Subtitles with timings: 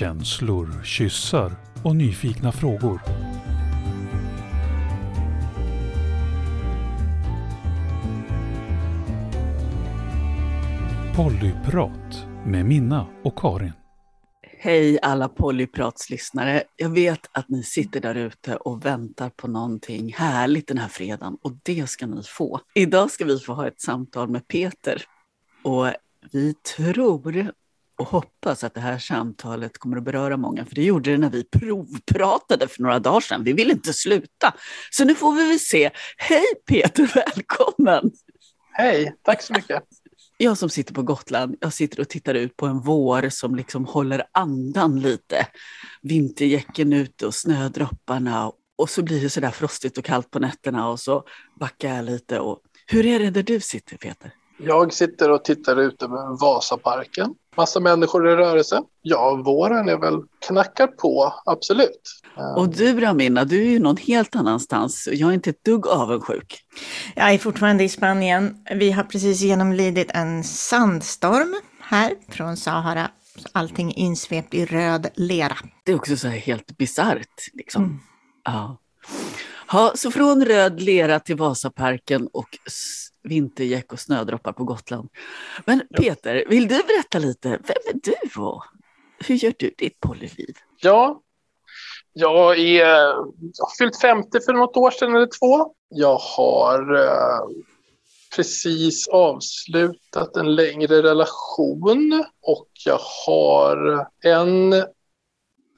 [0.00, 1.52] Känslor, kyssar
[1.84, 3.00] och nyfikna frågor.
[11.16, 13.72] Pollyprat med Minna och Karin.
[14.58, 16.62] Hej alla Polypratslyssnare.
[16.76, 21.36] Jag vet att ni sitter där ute och väntar på någonting härligt den här fredagen
[21.42, 22.60] och det ska ni få.
[22.74, 25.02] Idag ska vi få ha ett samtal med Peter
[25.62, 25.86] och
[26.32, 27.52] vi tror
[28.00, 31.30] och hoppas att det här samtalet kommer att beröra många, för det gjorde det när
[31.30, 33.44] vi provpratade för några dagar sedan.
[33.44, 34.54] Vi vill inte sluta.
[34.90, 35.90] Så nu får vi väl se.
[36.16, 38.10] Hej Peter, välkommen!
[38.72, 39.82] Hej, tack så mycket.
[40.36, 43.84] Jag som sitter på Gotland, jag sitter och tittar ut på en vår som liksom
[43.84, 45.46] håller andan lite.
[46.02, 50.88] Vintergäcken ute och snödropparna och så blir det så där frostigt och kallt på nätterna
[50.88, 51.24] och så
[51.60, 52.40] backar jag lite.
[52.40, 52.60] Och...
[52.86, 54.32] Hur är det där du sitter Peter?
[54.62, 57.34] Jag sitter och tittar ut över Vasaparken.
[57.60, 58.82] Massa människor i rörelse.
[59.02, 62.00] Ja, våren är väl knackar på, absolut.
[62.56, 65.08] Och du Ramina, du är ju någon helt annanstans.
[65.12, 66.60] Jag är inte ett dugg avundsjuk.
[67.14, 68.64] Jag är fortfarande i Spanien.
[68.74, 73.10] Vi har precis genomlidit en sandstorm här från Sahara.
[73.52, 75.56] Allting insvept i röd lera.
[75.84, 77.50] Det är också så här helt bisarrt.
[77.52, 77.84] Liksom.
[77.84, 77.98] Mm.
[78.44, 78.78] Ja.
[79.72, 79.92] ja.
[79.94, 82.58] Så från röd lera till Vasaparken och
[83.22, 85.08] vintergäck och snödroppar på Gotland.
[85.64, 88.64] Men Peter, vill du berätta lite, vem är du och
[89.26, 90.56] hur gör du ditt polyliv?
[90.80, 91.22] Ja,
[92.12, 92.86] jag är
[93.52, 95.74] jag har fyllt 50 för något år sedan eller två.
[95.88, 97.56] Jag har eh,
[98.36, 104.74] precis avslutat en längre relation och jag har en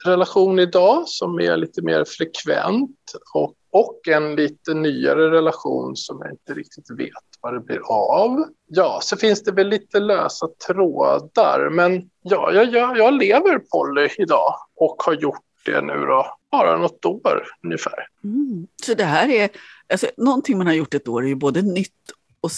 [0.05, 6.31] relation idag som är lite mer frekvent och, och en lite nyare relation som jag
[6.31, 8.45] inte riktigt vet vad det blir av.
[8.67, 14.09] Ja, så finns det väl lite lösa trådar, men ja, jag, jag, jag lever poly
[14.17, 18.07] idag och har gjort det nu då, bara något år ungefär.
[18.23, 18.67] Mm.
[18.85, 19.49] Så det här är,
[19.91, 22.51] alltså, någonting man har gjort ett år är ju både nytt och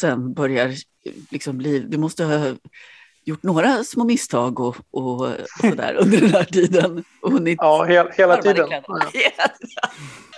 [0.00, 0.74] sen börjar
[1.30, 2.54] liksom bli, du måste ha
[3.24, 7.04] gjort några små misstag och, och, och sådär under den här tiden.
[7.22, 8.66] Och ja, hel, hela tiden.
[8.70, 8.82] Ja.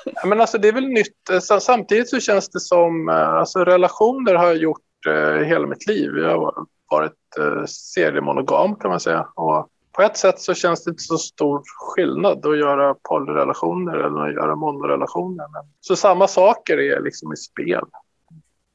[0.24, 1.42] men alltså det är väl nytt.
[1.60, 6.16] Samtidigt så känns det som, eh, alltså relationer har jag gjort eh, hela mitt liv.
[6.16, 9.28] Jag har varit eh, seriemonogam kan man säga.
[9.34, 14.28] Och på ett sätt så känns det inte så stor skillnad att göra polyrelationer eller
[14.28, 15.44] att göra monorelationer.
[15.52, 17.84] Men, så samma saker är liksom i spel,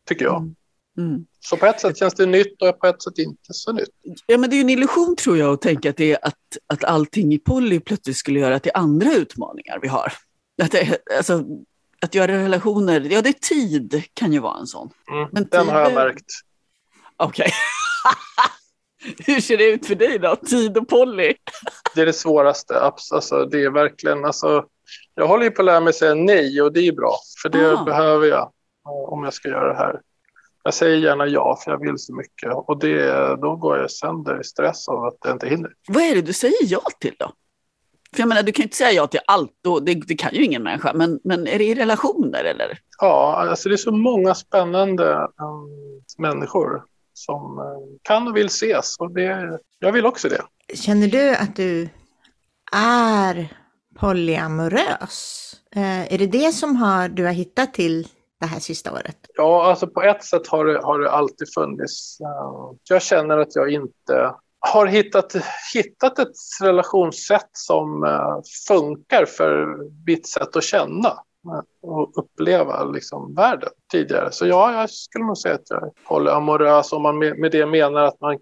[0.07, 0.37] tycker jag.
[0.37, 0.55] Mm.
[0.97, 1.25] Mm.
[1.39, 3.89] Så på ett sätt känns det nytt och på ett sätt inte så nytt.
[4.25, 6.83] Ja, men det är en illusion tror jag att tänka att, det är att, att
[6.83, 10.13] allting i poly plötsligt skulle göra till andra utmaningar vi har.
[10.61, 11.43] Att, det, alltså,
[12.01, 14.89] att göra relationer, ja det är tid kan ju vara en sån.
[15.11, 16.31] Mm, men den har jag märkt.
[17.17, 17.43] Okej.
[17.43, 17.51] Okay.
[19.33, 20.35] Hur ser det ut för dig då?
[20.35, 21.33] Tid och poly?
[21.95, 22.79] det är det svåraste.
[22.79, 24.65] Alltså, det är verkligen, alltså,
[25.15, 27.15] jag håller ju på att lära mig säga nej och det är bra.
[27.41, 27.83] För det ah.
[27.83, 28.51] behöver jag
[28.83, 30.01] om jag ska göra det här.
[30.63, 34.41] Jag säger gärna ja för jag vill så mycket och det, då går jag sönder
[34.41, 35.71] i stress av att jag inte hinner.
[35.87, 37.31] Vad är det du säger ja till då?
[38.15, 40.33] För jag menar, du kan ju inte säga ja till allt, och det, det, kan
[40.33, 42.79] ju ingen människa, men, men är det i relationer eller?
[42.99, 45.69] Ja, alltså det är så många spännande um,
[46.17, 46.83] människor
[47.13, 50.41] som uh, kan och vill ses och det, jag vill också det.
[50.73, 51.89] Känner du att du
[52.71, 53.53] är
[53.99, 55.55] polyamorös?
[55.75, 58.07] Uh, är det det som har, du har hittat till
[58.39, 59.17] det här sista året?
[59.35, 62.17] Ja, alltså på ett sätt har det, har det alltid funnits.
[62.21, 65.35] Uh, jag känner att jag inte har hittat,
[65.73, 71.13] hittat ett relationssätt som uh, funkar för mitt sätt att känna
[71.81, 74.31] och uppleva liksom, världen tidigare.
[74.31, 77.65] Så ja, jag skulle nog säga att jag håller amorös om man med, med det
[77.65, 78.37] menar att man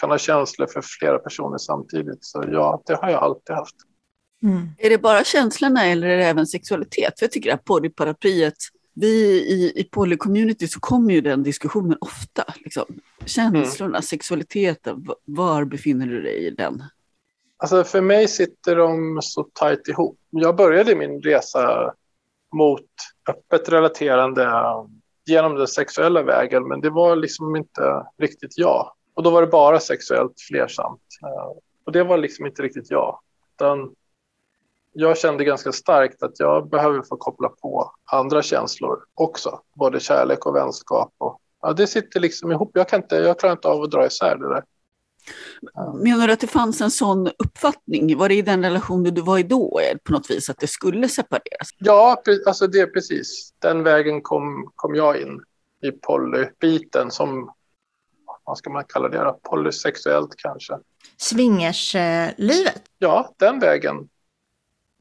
[0.00, 2.24] kan ha känslor för flera personer samtidigt.
[2.24, 3.74] Så ja, det har jag alltid haft.
[4.42, 4.68] Mm.
[4.78, 7.18] Är det bara känslorna eller är det även sexualitet?
[7.18, 8.54] För jag tycker att polyparaplyet
[8.96, 9.08] vi
[9.52, 12.44] i, i polycommunity så kommer ju den diskussionen ofta.
[12.64, 12.84] Liksom.
[13.24, 14.02] Känslorna, mm.
[14.02, 16.82] sexualiteten, var befinner du dig i den?
[17.56, 20.18] Alltså för mig sitter de så tajt ihop.
[20.30, 21.94] Jag började min resa
[22.54, 22.86] mot
[23.28, 24.50] öppet relaterande
[25.26, 28.92] genom den sexuella vägen, men det var liksom inte riktigt jag.
[29.14, 31.02] Och då var det bara sexuellt flersamt.
[31.86, 33.20] Och det var liksom inte riktigt jag.
[33.54, 33.94] Utan
[34.98, 39.60] jag kände ganska starkt att jag behöver få koppla på andra känslor också.
[39.74, 41.14] Både kärlek och vänskap.
[41.18, 42.70] Och, ja, det sitter liksom ihop.
[42.74, 44.64] Jag, kan inte, jag klarar inte av att dra isär det där.
[46.04, 48.16] Menar du att det fanns en sån uppfattning?
[48.16, 51.08] Var det i den relationen du var i då på något vis, att det skulle
[51.08, 51.68] separeras?
[51.78, 53.52] Ja, alltså det är precis.
[53.58, 55.40] Den vägen kom, kom jag in
[55.82, 57.50] i polybiten som
[58.44, 60.74] vad ska man kalla det, polysexuellt kanske.
[61.16, 62.82] Swingerslivet?
[62.98, 64.08] Ja, den vägen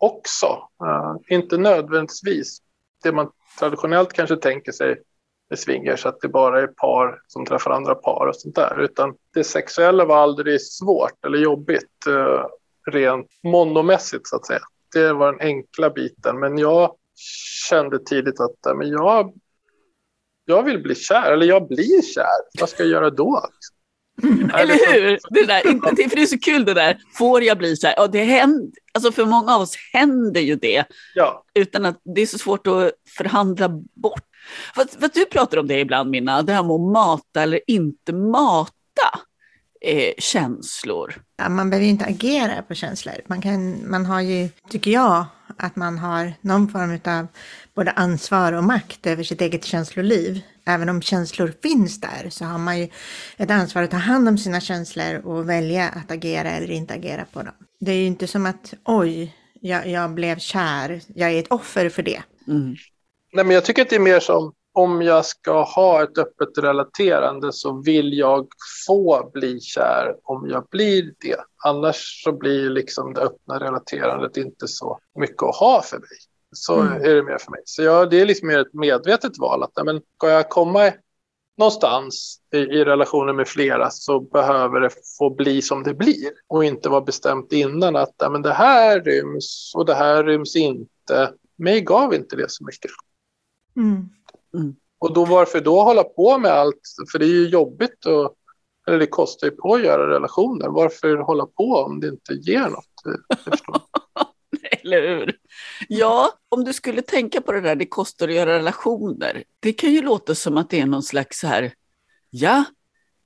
[0.06, 0.46] också.
[0.84, 2.62] Uh, inte nödvändigtvis
[3.04, 5.02] det man traditionellt kanske tänker sig
[5.50, 8.82] med swingers, att det bara är par som träffar andra par och sånt där.
[8.82, 12.46] Utan det sexuella var aldrig svårt eller jobbigt uh,
[12.92, 14.62] rent monomässigt så att säga.
[14.94, 16.40] Det var den enkla biten.
[16.40, 16.96] Men jag
[17.70, 19.34] kände tidigt att men jag,
[20.46, 22.60] jag vill bli kär, eller jag blir kär.
[22.60, 23.42] Vad ska jag göra då?
[24.54, 25.20] Eller hur?
[25.30, 27.94] Det, där, inte, för det är så kul det där, får jag bli så här?
[27.98, 30.86] Ja, det händer, alltså för många av oss händer ju det.
[31.16, 31.44] Ja.
[31.54, 34.24] Utan att det är så svårt att förhandla bort.
[34.76, 38.14] För, för du pratar om det ibland, Minna, det här med att mata eller inte
[38.14, 39.20] mata
[39.82, 41.16] eh, känslor.
[41.38, 43.16] Ja, man behöver ju inte agera på känslor.
[43.28, 45.26] Man, kan, man har ju, tycker jag,
[45.58, 47.28] att man har någon form av
[47.76, 50.42] både ansvar och makt över sitt eget känsloliv.
[50.66, 52.88] Även om känslor finns där så har man ju
[53.38, 57.26] ett ansvar att ta hand om sina känslor och välja att agera eller inte agera
[57.34, 57.54] på dem.
[57.80, 61.90] Det är ju inte som att oj, jag, jag blev kär, jag är ett offer
[61.90, 62.24] för det.
[62.48, 62.76] Mm.
[63.34, 66.58] Nej, men jag tycker att det är mer som om jag ska ha ett öppet
[66.58, 68.48] relaterande så vill jag
[68.88, 71.38] få bli kär om jag blir det.
[71.66, 76.18] Annars så blir liksom det öppna relaterandet inte så mycket att ha för mig.
[76.56, 77.04] Så mm.
[77.04, 77.62] är det mer för mig.
[77.66, 79.64] Så jag, det är liksom mer ett medvetet val.
[79.64, 80.92] Att, men, ska jag komma
[81.58, 86.66] någonstans i, i relationer med flera så behöver det få bli som det blir och
[86.66, 91.34] inte vara bestämt innan att men, det här ryms och det här ryms inte.
[91.58, 92.92] Mig gav inte det så mycket.
[93.76, 94.10] Mm.
[94.54, 94.76] Mm.
[95.00, 96.82] Och då varför då hålla på med allt?
[97.12, 98.36] För det är ju jobbigt och
[98.88, 100.70] eller det kostar ju på att göra relationer.
[100.70, 103.20] Varför hålla på om det inte ger något?
[104.84, 105.38] Eller hur?
[105.88, 109.44] Ja, om du skulle tänka på det där, det kostar att göra relationer.
[109.60, 111.74] Det kan ju låta som att det är någon slags så här,
[112.30, 112.64] ja,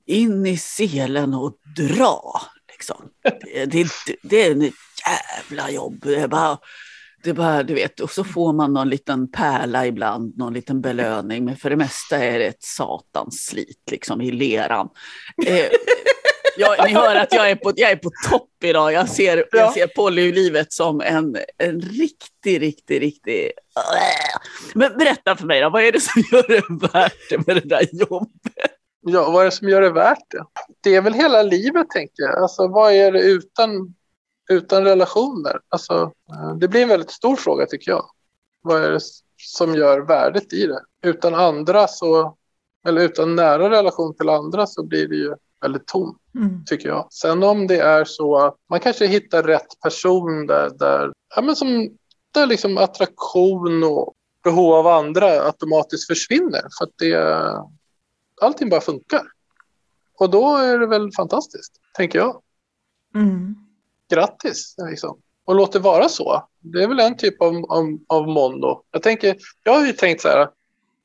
[0.06, 2.40] in i selen och dra.
[2.72, 3.10] Liksom.
[3.22, 3.88] Det, det,
[4.22, 4.72] det är en
[5.06, 6.00] jävla jobb.
[6.02, 6.58] Det är bara
[7.22, 11.44] det bara, du vet, och så får man någon liten pärla ibland, någon liten belöning,
[11.44, 14.88] men för det mesta är det ett satans slit liksom i leran.
[15.46, 15.66] Eh,
[16.56, 18.92] jag, ni hör att jag är på, jag är på topp idag.
[18.92, 23.52] Jag ser, jag ser polylivet som en, en riktig, riktig, riktig...
[24.74, 27.68] Men berätta för mig då, vad är det som gör det värt det med det
[27.68, 28.76] där jobbet?
[29.06, 30.44] Ja, vad är det som gör det värt det?
[30.80, 32.42] Det är väl hela livet, tänker jag.
[32.42, 33.94] Alltså, vad är det utan
[34.50, 35.60] utan relationer.
[35.68, 38.04] Alltså, eh, det blir en väldigt stor fråga tycker jag.
[38.62, 39.00] Vad är det
[39.36, 40.82] som gör värdet i det?
[41.02, 42.36] Utan andra så,
[42.86, 46.64] eller utan nära relation till andra så blir det ju väldigt tomt, mm.
[46.64, 47.08] tycker jag.
[47.12, 51.56] Sen om det är så att man kanske hittar rätt person där, där, ja, men
[51.56, 51.96] som,
[52.30, 54.14] där liksom attraktion och
[54.44, 57.54] behov av andra automatiskt försvinner för att det,
[58.42, 59.22] allting bara funkar.
[60.18, 62.42] Och då är det väl fantastiskt, tänker jag.
[63.14, 63.56] Mm
[64.10, 64.74] grattis.
[64.90, 65.18] Liksom.
[65.44, 66.48] Och låt det vara så.
[66.60, 68.84] Det är väl en typ av, av, av mono.
[68.90, 70.48] Jag, tänker, jag har ju tänkt så här.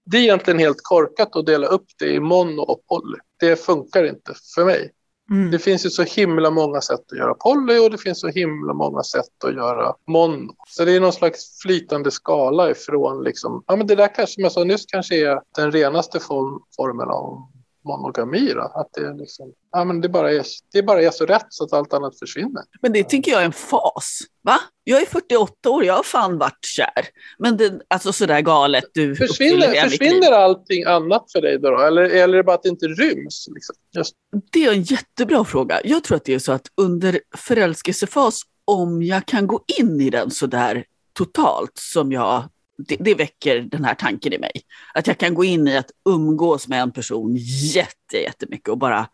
[0.05, 3.17] Det är egentligen helt korkat att dela upp det i mono och poly.
[3.39, 4.91] Det funkar inte för mig.
[5.31, 5.51] Mm.
[5.51, 8.73] Det finns ju så himla många sätt att göra poly och det finns så himla
[8.73, 10.53] många sätt att göra mono.
[10.67, 14.43] Så det är någon slags flytande skala ifrån liksom, ja men det där kanske som
[14.43, 17.54] jag sa nyss kanske är den renaste form, formen av
[17.85, 18.53] monogami.
[18.53, 18.61] Då.
[18.61, 21.73] Att det, liksom, ja, men det, bara är, det bara är så rätt så att
[21.73, 22.63] allt annat försvinner.
[22.81, 24.19] Men det tycker jag är en fas.
[24.41, 24.57] Va?
[24.83, 27.07] Jag är 48 år, jag har fan varit kär.
[27.37, 28.85] Men det, alltså sådär galet.
[28.93, 31.79] Du försvinner försvinner allting annat för dig då?
[31.79, 33.47] Eller, eller är det bara att det inte ryms?
[33.53, 33.75] Liksom?
[34.51, 35.81] Det är en jättebra fråga.
[35.83, 40.09] Jag tror att det är så att under förälskelsefas, om jag kan gå in i
[40.09, 42.43] den sådär totalt som jag
[42.77, 44.51] det, det, väcker den här tanken i mig.
[44.93, 47.35] Att jag kan gå in i att umgås med en person
[47.73, 49.09] jätte, jättemycket och bara,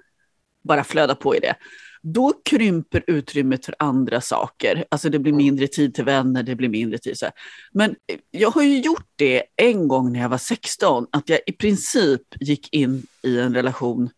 [0.64, 1.56] bara flöda på i det.
[2.02, 4.86] Då krymper utrymmet för andra saker.
[4.92, 7.34] Alltså det blir mindre tid till vänner, det blir mindre tid så här.
[7.72, 7.96] Men
[8.32, 12.22] jag har ju gjort det en gång när jag var 16, att jag i princip
[12.40, 14.10] gick in i en relation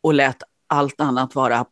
[0.00, 1.66] och lät allt annat vara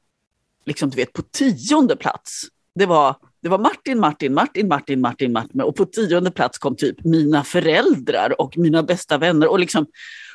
[0.64, 2.42] liksom, du vet, på tionde plats.
[2.74, 6.76] Det var det var Martin, Martin, Martin, Martin, Martin, Martin och på tionde plats kom
[6.76, 9.50] typ mina föräldrar och mina bästa vänner.
[9.50, 9.86] Och, liksom,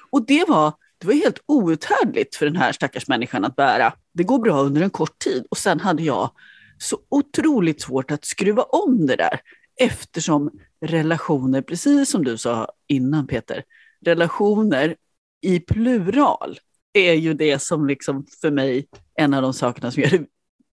[0.09, 3.93] och det, var, det var helt outhärdligt för den här stackars människan att bära.
[4.13, 6.31] Det går bra under en kort tid och sen hade jag
[6.77, 9.39] så otroligt svårt att skruva om det där
[9.81, 10.51] eftersom
[10.85, 13.63] relationer, precis som du sa innan Peter,
[14.05, 14.95] relationer
[15.41, 16.59] i plural
[16.93, 20.25] är ju det som liksom för mig en av de sakerna som gör det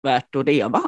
[0.03, 0.82] värt att leva.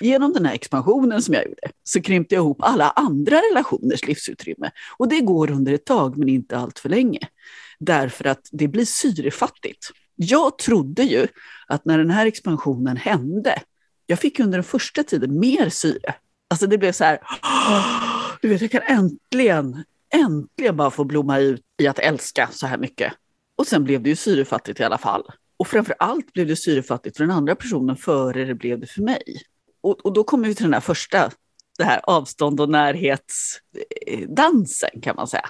[0.00, 4.70] Genom den här expansionen som jag gjorde så krympte jag ihop alla andra relationers livsutrymme.
[4.98, 7.28] Och det går under ett tag, men inte allt för länge.
[7.78, 9.90] Därför att det blir syrefattigt.
[10.16, 11.26] Jag trodde ju
[11.66, 13.62] att när den här expansionen hände,
[14.06, 16.14] jag fick under den första tiden mer syre.
[16.50, 17.18] Alltså det blev så här,
[18.42, 19.84] du vet, jag kan äntligen,
[20.14, 23.12] äntligen bara få blomma ut i att älska så här mycket.
[23.56, 25.22] Och sen blev det ju syrefattigt i alla fall.
[25.58, 29.02] Och framför allt blev det syrefattigt för den andra personen före det blev det för
[29.02, 29.22] mig.
[29.80, 31.30] Och, och då kommer vi till den här första,
[31.78, 35.48] det här avstånd och närhetsdansen kan man säga.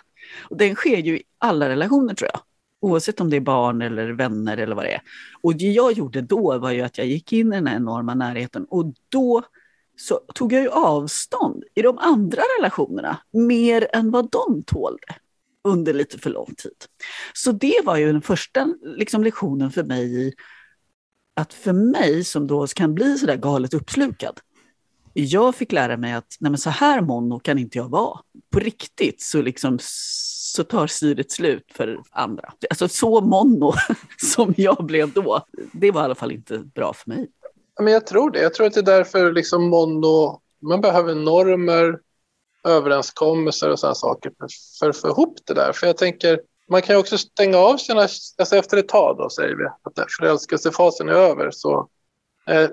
[0.51, 2.41] Och den sker ju i alla relationer tror jag.
[2.81, 5.03] Oavsett om det är barn eller vänner eller vad det är.
[5.43, 8.15] Och det jag gjorde då var ju att jag gick in i den här enorma
[8.15, 9.43] närheten och då
[9.97, 15.15] så tog jag ju avstånd i de andra relationerna mer än vad de tålde
[15.69, 16.85] under lite för lång tid.
[17.35, 20.33] Så det var ju den första liksom, lektionen för mig i
[21.37, 24.41] att för mig som då kan bli så där galet uppslukad,
[25.13, 28.21] jag fick lära mig att nej men så här mono kan inte jag vara.
[28.51, 32.53] På riktigt så, liksom, så tar syret slut för andra.
[32.71, 33.73] Alltså så mono
[34.35, 37.31] som jag blev då, det var i alla fall inte bra för mig.
[37.81, 38.41] Men jag tror det.
[38.43, 41.99] Jag tror att det är därför liksom mono, man behöver normer,
[42.65, 44.33] överenskommelser och sådana saker
[44.81, 45.73] för, att få ihop det där.
[45.73, 49.31] För jag tänker, man kan ju också stänga av sina, alltså efter ett tag då
[49.31, 51.89] säger vi, att förälskelsefasen är över så
[52.47, 52.69] eh,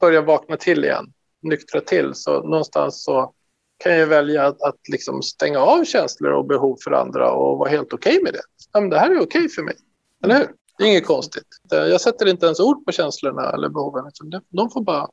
[0.00, 2.14] börjar vakna till igen, nyktra till.
[2.14, 3.32] Så någonstans så
[3.78, 7.68] kan jag välja att, att liksom stänga av känslor och behov för andra och vara
[7.68, 8.42] helt okej okay med det.
[8.72, 9.76] Ja, men det här är okej okay för mig,
[10.24, 10.48] eller hur?
[10.78, 11.46] Det är inget konstigt.
[11.70, 14.10] Jag sätter inte ens ord på känslorna eller behoven.
[14.48, 15.08] De får bara,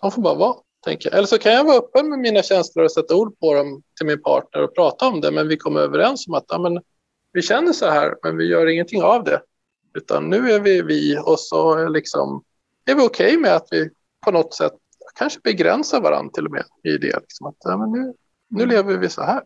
[0.00, 0.56] de får bara vara.
[0.84, 1.14] Tänker.
[1.14, 4.06] Eller så kan jag vara öppen med mina känslor och sätta ord på dem till
[4.06, 5.30] min partner och prata om det.
[5.30, 6.82] Men vi kommer överens om att ja, men,
[7.32, 9.42] vi känner så här, men vi gör ingenting av det.
[9.94, 12.42] Utan nu är vi vi och så är, liksom,
[12.84, 13.90] är vi okej okay med att vi
[14.24, 14.72] på något sätt
[15.14, 17.20] kanske begränsar varandra till och med i det.
[17.20, 18.14] Liksom att, ja, men nu,
[18.48, 18.68] nu mm.
[18.74, 19.42] lever vi så här.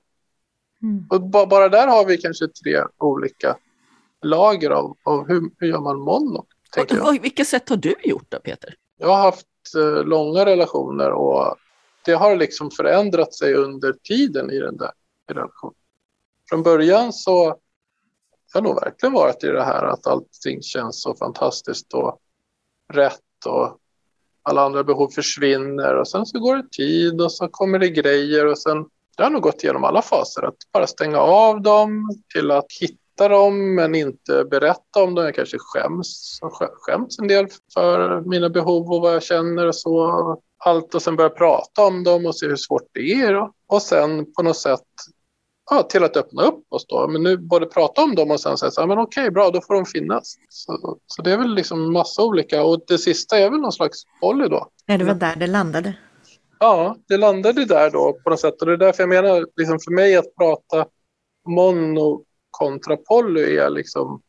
[0.83, 1.07] Mm.
[1.11, 3.57] Och bara där har vi kanske tre olika
[4.23, 6.47] lager av, av hur, hur gör man mono.
[6.77, 8.75] På vilket sätt har du gjort det Peter?
[8.99, 11.57] Jag har haft Eh, långa relationer och
[12.05, 14.91] det har liksom förändrat sig under tiden i den där
[15.29, 15.75] relationen.
[16.49, 17.57] Från början så
[18.55, 22.19] har nog verkligen varit i det här att allting känns så fantastiskt och
[22.93, 23.79] rätt och
[24.43, 28.47] alla andra behov försvinner och sen så går det tid och så kommer det grejer
[28.47, 32.51] och sen det har nog gått igenom alla faser att bara stänga av dem till
[32.51, 35.25] att hitta dem men inte berätta om dem.
[35.25, 36.41] Jag kanske skäms
[36.87, 40.43] skäms en del för mina behov och vad jag känner och så.
[40.65, 43.35] Allt och sen börja prata om dem och se hur svårt det är.
[43.35, 43.53] Då.
[43.67, 44.81] Och sen på något sätt
[45.71, 47.09] ja, till att öppna upp oss då.
[47.09, 49.61] Men nu både prata om dem och sen säga så här, men okej, bra, då
[49.61, 50.37] får de finnas.
[50.49, 54.03] Så, så det är väl liksom massa olika och det sista är väl någon slags
[54.21, 54.69] poly då.
[54.87, 55.95] Ja, det var där det landade.
[56.61, 59.79] Ja, det landade där då på något sätt och det är därför jag menar, liksom
[59.79, 60.87] för mig att prata
[61.49, 62.25] mono
[62.59, 64.23] kontra poly är liksom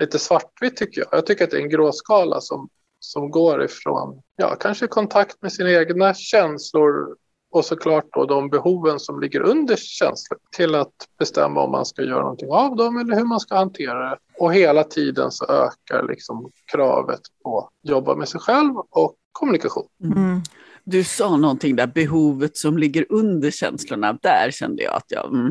[0.00, 1.08] lite svartvitt tycker jag.
[1.12, 2.68] Jag tycker att det är en gråskala som,
[3.00, 7.16] som går ifrån, ja, kanske kontakt med sina egna känslor
[7.50, 12.02] och såklart då de behoven som ligger under känslor till att bestämma om man ska
[12.02, 14.18] göra någonting av dem eller hur man ska hantera det.
[14.38, 19.88] Och hela tiden så ökar liksom kravet på att jobba med sig själv och kommunikation.
[20.04, 20.40] Mm.
[20.84, 24.18] Du sa någonting där, behovet som ligger under känslorna.
[24.22, 25.34] Där kände jag att jag...
[25.34, 25.46] Mm,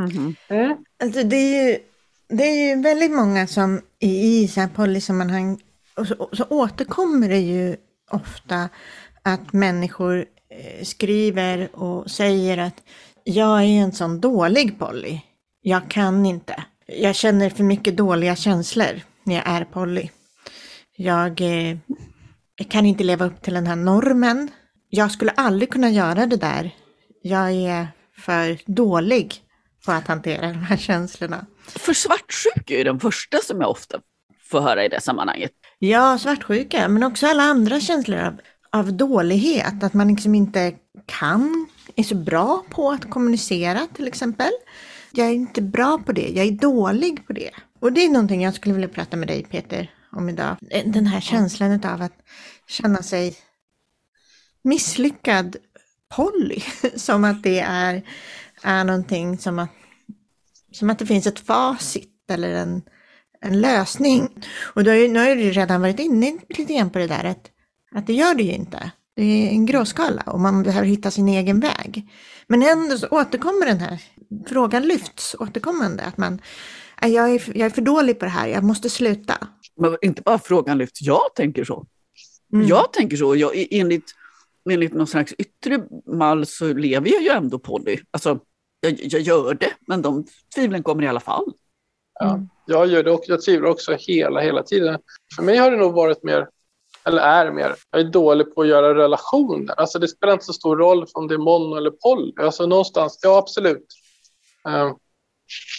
[0.00, 1.78] mm, mm, alltså det, är ju,
[2.28, 5.62] det är ju väldigt många som i, i så här polysammanhang,
[5.96, 7.76] och så, så återkommer det ju
[8.10, 8.68] ofta
[9.22, 12.82] att människor eh, skriver och säger att
[13.24, 15.20] jag är en sån dålig poly.
[15.62, 16.64] Jag kan inte.
[16.86, 20.08] Jag känner för mycket dåliga känslor när jag är poly.
[20.96, 21.76] Jag eh,
[22.58, 24.50] jag kan inte leva upp till den här normen.
[24.90, 26.74] Jag skulle aldrig kunna göra det där.
[27.22, 29.34] Jag är för dålig
[29.86, 31.46] på att hantera de här känslorna.
[31.66, 34.00] För svartsjuka är den första som jag ofta
[34.44, 35.50] får höra i det sammanhanget.
[35.78, 38.40] Ja, svartsjuka, men också alla andra känslor av,
[38.72, 39.82] av dålighet.
[39.82, 40.74] Att man liksom inte
[41.06, 44.52] kan, är så bra på att kommunicera till exempel.
[45.12, 47.50] Jag är inte bra på det, jag är dålig på det.
[47.80, 50.56] Och det är någonting jag skulle vilja prata med dig Peter om idag.
[50.84, 52.18] Den här känslan av att
[52.66, 53.36] känna sig
[54.62, 55.56] misslyckad
[56.08, 56.60] Polly.
[56.96, 58.02] Som att det är,
[58.62, 59.70] är någonting som att,
[60.72, 62.82] som att det finns ett facit eller en,
[63.40, 64.28] en lösning.
[64.74, 67.50] Och då är, nu har du redan varit inne lite grann på det där att,
[67.94, 68.90] att det gör det ju inte.
[69.16, 72.10] Det är en gråskala och man behöver hitta sin egen väg.
[72.46, 74.02] Men ändå så återkommer den här
[74.46, 76.04] frågan lyfts återkommande.
[76.04, 76.40] Att man,
[77.02, 79.34] jag är, jag är för dålig på det här, jag måste sluta.
[79.76, 81.86] Men inte bara frågan lyfts, jag tänker så.
[82.52, 82.66] Mm.
[82.66, 83.36] Jag tänker så.
[83.36, 84.14] Jag, enligt,
[84.70, 87.98] enligt någon slags yttre mall så lever jag ju ändå poly.
[88.10, 88.38] Alltså,
[88.80, 90.24] jag, jag gör det, men de
[90.54, 91.44] tvivlen kommer i alla fall.
[92.20, 92.48] Ja, Mm.
[92.66, 94.98] jag gör det och jag tvivlar också hela, hela tiden.
[95.36, 96.48] För mig har det nog varit mer,
[97.04, 99.74] eller är mer, jag är dålig på att göra relationer.
[99.80, 102.32] Alltså det spelar inte så stor roll om det är mono eller poly.
[102.36, 103.86] Alltså någonstans, ja absolut.
[104.68, 104.92] Eh,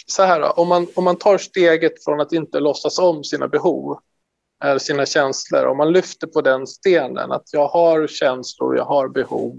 [0.06, 3.98] så här om man, om man tar steget från att inte låtsas om sina behov
[4.64, 9.08] eller sina känslor, om man lyfter på den stenen, att jag har känslor, jag har
[9.08, 9.56] behov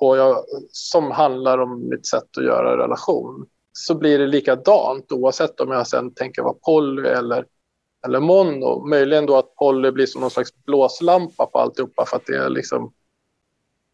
[0.00, 5.60] och jag, som handlar om mitt sätt att göra relation, så blir det likadant oavsett
[5.60, 7.46] om jag sen tänker vara poly eller,
[8.06, 8.86] eller mono.
[8.86, 12.50] Möjligen då att poly blir som någon slags blåslampa på alltihopa för att det är
[12.50, 12.92] liksom,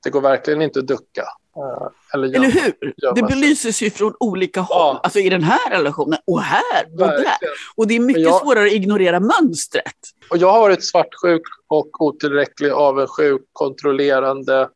[0.07, 1.23] det går verkligen inte att ducka.
[1.57, 2.95] eh, Eller, Eller hur?
[3.15, 3.23] Det sig.
[3.29, 4.77] belyses ju från olika håll.
[4.79, 5.01] Ja.
[5.03, 7.07] Alltså i den här relationen och här och där.
[7.07, 7.35] Verkligen.
[7.77, 9.95] Och det är mycket jag- svårare att ignorera mönstret.
[10.31, 14.69] Och jag har varit svartsjuk och otillräcklig, avundsjuk, kontrollerande.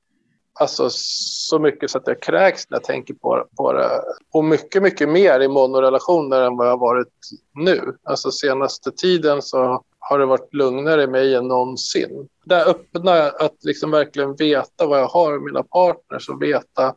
[0.61, 3.89] Alltså så mycket så att jag kräks när jag tänker på, på det.
[4.33, 7.09] Och mycket, mycket mer i monorelationer än vad jag har varit
[7.55, 7.97] nu.
[8.05, 12.29] Alltså senaste tiden så har det varit lugnare i mig än någonsin.
[12.45, 16.95] Där öppnar jag att liksom verkligen veta vad jag har i mina partners och veta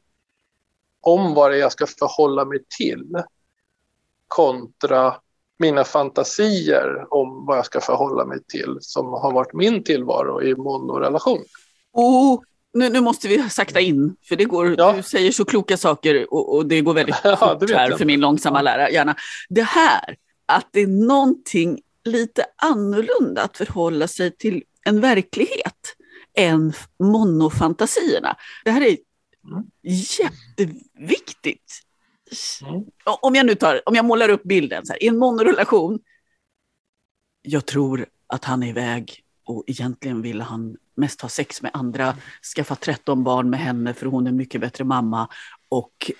[1.01, 3.23] om vad det är jag ska förhålla mig till
[4.27, 5.15] kontra
[5.59, 10.55] mina fantasier om vad jag ska förhålla mig till som har varit min tillvaro i
[10.55, 11.39] monorelation.
[11.91, 12.43] Och
[12.73, 14.93] nu, nu måste vi sakta in, för det går, Ja.
[14.93, 18.05] du säger så kloka saker och, och det går väldigt Ja, det fort här för
[18.05, 19.15] min långsamma lära hjärna.
[19.49, 25.95] Det här, att det är någonting lite annorlunda att förhålla sig till en verklighet
[26.37, 28.37] än monofantasierna.
[28.65, 28.97] Det här är
[30.19, 31.81] jätteviktigt.
[32.61, 32.85] Mm.
[33.21, 35.99] Om jag nu tar, om jag målar upp bilden så här, i en monorelation.
[37.41, 42.15] Jag tror att han är iväg och egentligen vill han mest ha sex med andra,
[42.55, 45.29] skaffa 13 barn med henne för hon är mycket bättre mamma
[45.69, 46.11] och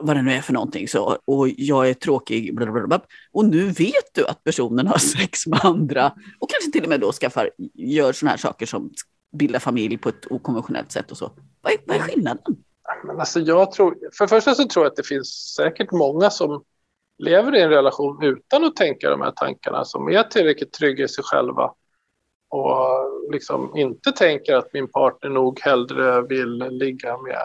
[0.00, 0.88] vad det nu är för någonting.
[0.88, 2.54] Så, och jag är tråkig.
[2.54, 3.00] Blablabla.
[3.32, 7.00] Och nu vet du att personen har sex med andra och kanske till och med
[7.00, 8.90] då skaffar, gör sådana här saker som
[9.32, 11.30] bildar familj på ett okonventionellt sätt och så.
[11.60, 12.56] Vad är, vad är skillnaden?
[13.04, 16.30] Men alltså jag tror, för det första så tror jag att det finns säkert många
[16.30, 16.64] som
[17.18, 21.08] lever i en relation utan att tänka de här tankarna, som är tillräckligt trygga i
[21.08, 21.74] sig själva
[22.48, 27.42] och liksom inte tänker att min partner nog hellre vill ligga med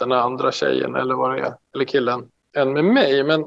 [0.00, 3.24] den andra tjejen eller vad det är, eller killen, än med mig.
[3.24, 3.44] Men,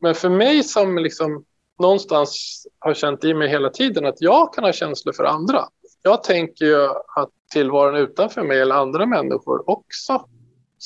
[0.00, 1.44] men för mig som liksom
[1.78, 5.68] någonstans har känt i mig hela tiden att jag kan ha känslor för andra.
[6.02, 10.26] Jag tänker ju att tillvaron utanför mig eller andra människor också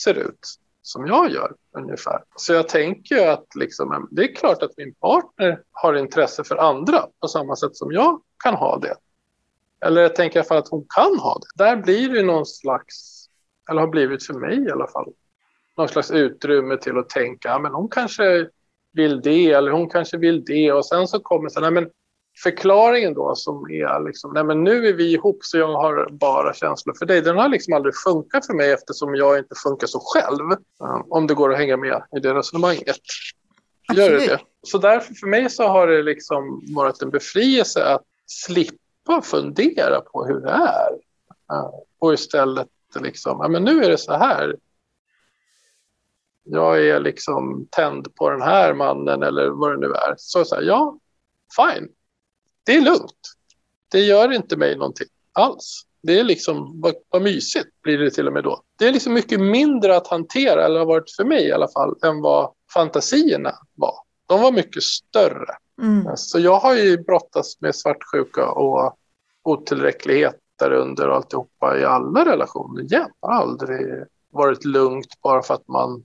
[0.04, 0.46] ser ut
[0.82, 2.22] som jag gör ungefär.
[2.36, 6.56] Så jag tänker ju att liksom, det är klart att min partner har intresse för
[6.56, 8.94] andra på samma sätt som jag kan ha det.
[9.86, 11.64] Eller jag tänker i alla fall att hon kan ha det.
[11.64, 13.17] Där blir det någon slags,
[13.70, 15.12] eller har blivit för mig i alla fall,
[15.76, 18.48] någon slags utrymme till att tänka, ja, men hon kanske
[18.92, 21.90] vill det eller hon kanske vill det och sen så kommer så, nej men
[22.42, 26.54] förklaringen då som är liksom, nej men nu är vi ihop så jag har bara
[26.54, 27.22] känslor för dig.
[27.22, 30.52] Den har liksom aldrig funkat för mig eftersom jag inte funkar så själv.
[30.52, 32.96] eh, Om det går att hänga med i det resonemanget.
[33.94, 34.40] Gör det det?
[34.62, 40.24] Så därför för mig så har det liksom varit en befrielse att slippa fundera på
[40.24, 40.92] hur det är.
[41.52, 44.56] Eh, Och istället liksom, ja men nu är det så här.
[46.44, 50.14] Jag är liksom tänd på den här mannen eller vad det nu är.
[50.16, 50.98] Så, så här, ja,
[51.56, 51.88] fine.
[52.64, 53.34] Det är lugnt.
[53.88, 55.82] Det gör inte mig någonting alls.
[56.02, 58.62] Det är liksom, vad, vad mysigt blir det till och med då.
[58.78, 61.98] Det är liksom mycket mindre att hantera, eller har varit för mig i alla fall,
[62.02, 63.94] än vad fantasierna var.
[64.26, 65.56] De var mycket större.
[65.82, 66.16] Mm.
[66.16, 68.98] Så jag har ju brottats med svartsjuka och
[69.42, 73.10] otillräcklighet där under och alltihopa i alla relationer igen.
[73.20, 76.04] Det har aldrig varit lugnt bara för att man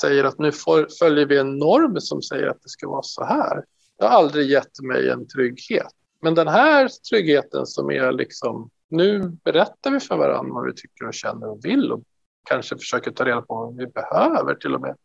[0.00, 0.52] säger att nu
[0.98, 3.64] följer vi en norm som säger att det ska vara så här.
[3.98, 5.92] Det har aldrig gett mig en trygghet.
[6.22, 11.06] Men den här tryggheten som är liksom, nu berättar vi för varandra vad vi tycker
[11.06, 12.02] och känner och vill och
[12.44, 14.96] kanske försöker ta reda på vad vi behöver till och med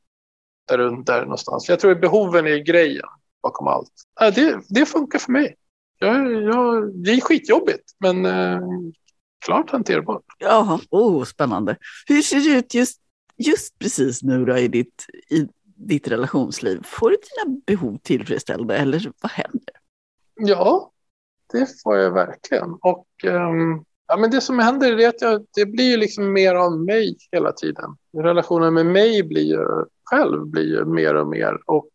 [0.67, 1.69] där under någonstans.
[1.69, 3.05] Jag tror att behoven är grejen
[3.43, 3.93] bakom allt.
[4.35, 5.55] Det, det funkar för mig.
[6.03, 8.59] Jag, jag, det är skitjobbigt, men eh,
[9.45, 10.23] klart hanterbart.
[10.39, 11.77] Jaha, oh, spännande.
[12.07, 13.01] Hur ser det ut just,
[13.37, 16.81] just precis nu då i ditt, i ditt relationsliv?
[16.83, 19.75] Får du dina behov tillfredsställda eller vad händer?
[20.35, 20.91] Ja,
[21.53, 22.77] det får jag verkligen.
[22.81, 26.55] Och ehm, ja, men det som händer är att jag, det blir ju liksom mer
[26.55, 27.97] av mig hela tiden.
[28.17, 31.57] Relationen med mig blir ju, själv blir ju mer och mer.
[31.65, 31.89] Och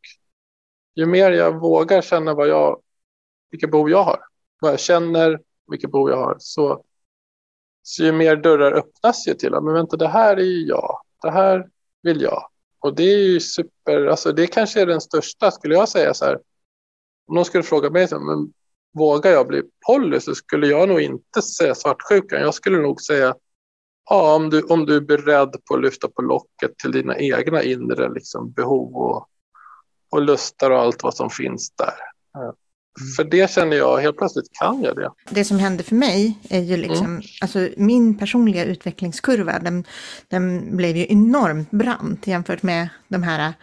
[0.94, 2.80] ju mer jag vågar känna vad jag,
[3.50, 4.20] vilka behov jag har,
[4.60, 6.84] vad jag känner, vilka behov jag har, så,
[7.82, 9.50] så ju mer dörrar öppnas ju till.
[9.50, 11.00] Men vänta, det här är ju jag.
[11.22, 11.68] Det här
[12.02, 12.48] vill jag.
[12.78, 16.24] Och det är ju super, alltså det kanske är den största, skulle jag säga så
[16.24, 16.38] här.
[17.28, 18.52] Om någon skulle fråga mig, men
[18.94, 22.40] vågar jag bli poly så skulle jag nog inte säga svartsjukan.
[22.40, 23.34] Jag skulle nog säga,
[24.10, 27.62] ja om du, om du är beredd på att lyfta på locket till dina egna
[27.62, 29.28] inre liksom, behov och,
[30.10, 31.94] och lustar och allt vad som finns där.
[33.16, 35.10] För det känner jag, helt plötsligt kan jag det.
[35.30, 37.22] Det som hände för mig är ju liksom, mm.
[37.40, 39.84] alltså min personliga utvecklingskurva, den,
[40.28, 43.54] den blev ju enormt brant jämfört med de här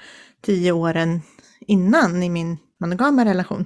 [0.42, 1.22] tio åren
[1.68, 3.66] innan i min monogama relation.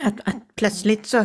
[0.00, 1.24] Att, att plötsligt så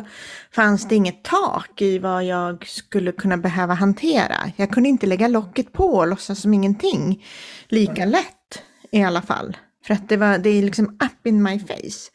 [0.52, 4.52] fanns det inget tak i vad jag skulle kunna behöva hantera.
[4.56, 7.26] Jag kunde inte lägga locket på och låtsas som ingenting.
[7.68, 9.58] Lika lätt i alla fall.
[9.86, 12.12] För att det var, det är liksom up in my face.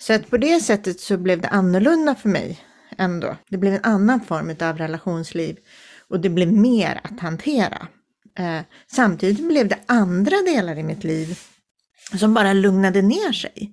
[0.00, 2.58] Så att på det sättet så blev det annorlunda för mig
[2.98, 3.36] ändå.
[3.48, 5.56] Det blev en annan form av relationsliv
[6.08, 7.88] och det blev mer att hantera.
[8.38, 8.60] Eh,
[8.92, 11.38] samtidigt blev det andra delar i mitt liv
[12.18, 13.72] som bara lugnade ner sig.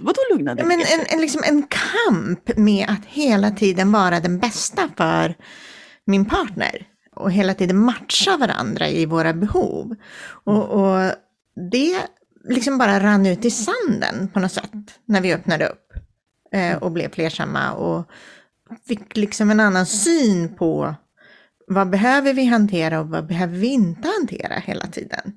[0.00, 4.90] Vadå lugnade Men en, en, liksom en kamp med att hela tiden vara den bästa
[4.96, 5.34] för
[6.04, 6.86] min partner.
[7.16, 9.94] Och hela tiden matcha varandra i våra behov.
[10.44, 11.12] Och, och
[11.70, 12.02] det
[12.48, 14.70] liksom bara rann ut i sanden på något sätt
[15.04, 15.92] när vi öppnade upp
[16.52, 18.10] eh, och blev flersamma och
[18.88, 20.94] fick liksom en annan syn på
[21.66, 25.32] vad behöver vi hantera och vad behöver vi inte hantera hela tiden.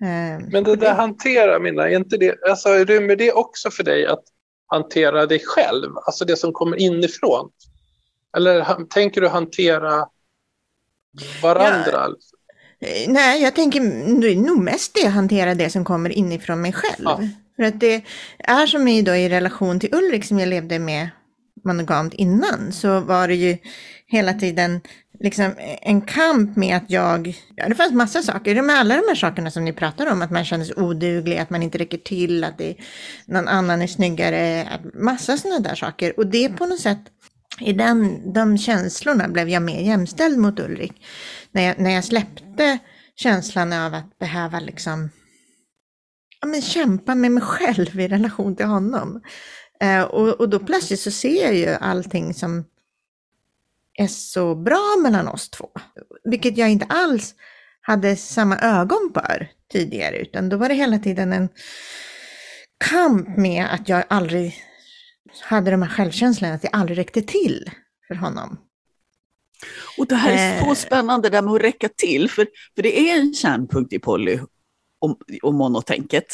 [0.00, 4.06] Eh, Men det där hantera, Minna, är inte det, alltså, rymmer det också för dig
[4.06, 4.24] att
[4.66, 7.50] hantera dig själv, alltså det som kommer inifrån?
[8.36, 10.08] Eller tänker du hantera
[11.42, 11.92] varandra?
[11.92, 12.41] Ja, Eh,
[13.08, 13.80] nej, jag tänker
[14.34, 17.04] nog mest det, hantera det som kommer inifrån mig själv.
[17.04, 17.20] Ja.
[17.56, 18.04] För att det
[18.38, 21.08] är som i, då, i relation till Ulrik som jag levde med
[21.64, 23.58] monogamt innan, så var det ju
[24.06, 24.80] hela tiden
[25.20, 29.14] liksom en kamp med att jag, ja det fanns massa saker, med alla de här
[29.14, 32.44] sakerna som ni pratar om, att man känner sig oduglig, att man inte räcker till,
[32.44, 32.74] att det,
[33.26, 36.18] någon annan är snyggare, massa sådana där saker.
[36.18, 37.00] Och det på något sätt,
[37.60, 40.92] i den, de känslorna blev jag mer jämställd mot Ulrik
[41.52, 42.78] när jag, när jag släppte
[43.14, 45.10] känslan av att behöva liksom
[46.40, 49.22] ja, men kämpa med mig själv i relation till honom.
[49.80, 52.64] Eh, och, och då plötsligt så ser jag ju allting som
[53.98, 55.70] är så bra mellan oss två.
[56.24, 57.34] Vilket jag inte alls
[57.80, 61.48] hade samma ögon för tidigare, utan då var det hela tiden en
[62.90, 64.54] kamp med att jag aldrig
[65.40, 67.70] hade de här självkänslorna, att jag aldrig räckte till
[68.08, 68.58] för honom.
[69.98, 70.74] Och det här är så eh.
[70.74, 74.38] spännande, det där med att räcka till, för, för det är en kärnpunkt i poly
[75.00, 76.26] och, och monotänket.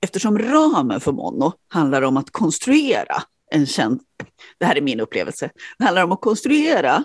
[0.00, 4.00] Eftersom ramen för mono handlar om att konstruera en känd,
[4.58, 7.04] det här är min upplevelse, det handlar om att konstruera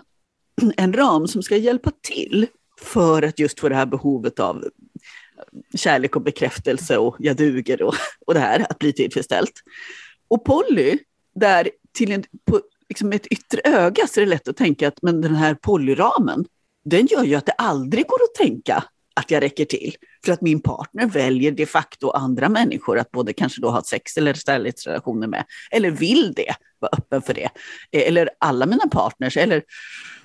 [0.78, 2.48] en ram som ska hjälpa till
[2.82, 4.66] för att just få det här behovet av
[5.76, 7.94] kärlek och bekräftelse och jag duger och,
[8.26, 9.54] och det här, att bli tillfredsställt.
[10.28, 10.98] Och Polly,
[11.36, 14.88] där till en, på, liksom med ett yttre öga så är det lätt att tänka
[14.88, 16.46] att men den här polyramen,
[16.86, 19.96] den gör ju att det aldrig går att tänka att jag räcker till.
[20.26, 24.18] För att min partner väljer de facto andra människor att både kanske då ha sex
[24.18, 25.46] eller kärleksrelationer med.
[25.72, 27.50] Eller vill det, vara öppen för det.
[27.92, 29.38] Eh, eller alla mina partners.
[29.38, 29.64] Eller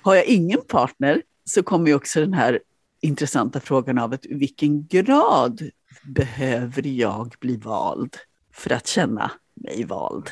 [0.01, 2.59] har jag ingen partner så kommer ju också den här
[3.01, 5.61] intressanta frågan av att vilken grad
[6.03, 8.17] behöver jag bli vald
[8.53, 10.29] för att känna mig vald?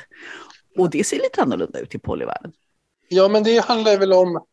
[0.77, 2.53] Och det ser lite annorlunda ut i polyvärlden.
[3.07, 4.45] Ja, men det handlar väl om,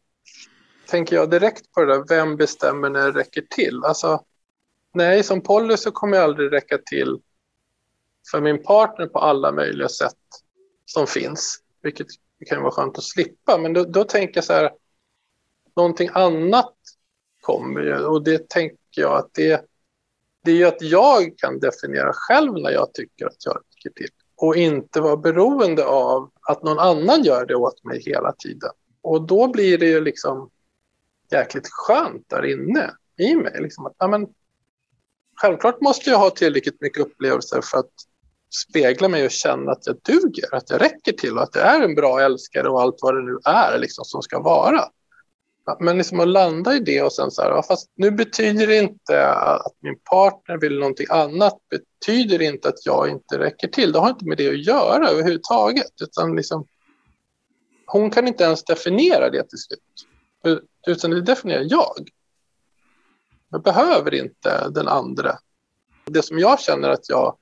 [0.87, 3.81] tänker jag direkt på det där, vem bestämmer när det räcker till?
[3.85, 4.25] Alltså,
[4.95, 7.21] nej, som poly så kommer jag aldrig räcka till
[8.31, 10.17] för min partner på alla möjliga sätt
[10.85, 12.07] som finns, vilket
[12.47, 13.59] kan vara skönt att slippa.
[13.59, 14.71] Men då, då tänker jag så här,
[15.77, 16.75] någonting annat
[17.41, 19.65] kommer ju och det tänker jag att det,
[20.45, 24.09] det är ju att jag kan definiera själv när jag tycker att jag räcker till
[24.43, 28.71] och inte vara beroende av att någon annan gör det åt mig hela tiden.
[29.03, 30.51] Och då blir det ju liksom
[31.31, 33.61] jäkligt skönt där inne i mig.
[33.61, 34.27] Liksom att, ja, men,
[35.41, 37.91] självklart måste jag ha tillräckligt mycket upplevelser för att
[38.69, 41.81] spegla mig och känna att jag duger, att jag räcker till och att jag är
[41.81, 44.85] en bra älskare och allt vad det nu är liksom, som ska vara.
[45.81, 49.29] Men liksom att landa i det och sen så här, fast nu betyder det inte
[49.29, 53.93] att min partner vill någonting annat, betyder inte att jag inte räcker till.
[53.93, 56.67] Det har inte med det att göra överhuvudtaget, utan liksom,
[57.87, 59.81] hon kan inte ens definiera det till slut,
[60.87, 62.09] utan det definierar jag.
[63.51, 65.39] Jag behöver inte den andra.
[66.05, 67.37] Det som jag känner att jag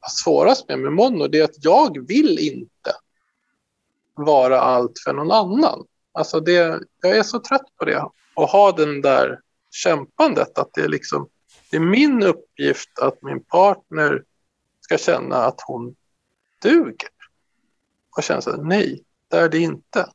[0.00, 2.94] har svårast med med mono, det är att jag vill inte
[4.14, 5.86] vara allt för någon annan.
[6.12, 8.08] Alltså det, jag är så trött på det.
[8.34, 11.28] Och ha den där kämpandet att det är liksom
[11.70, 14.24] Det är min uppgift att min partner
[14.80, 15.96] ska känna att hon
[16.62, 17.08] duger.
[18.16, 20.10] Och känna så här, nej, det är det inte.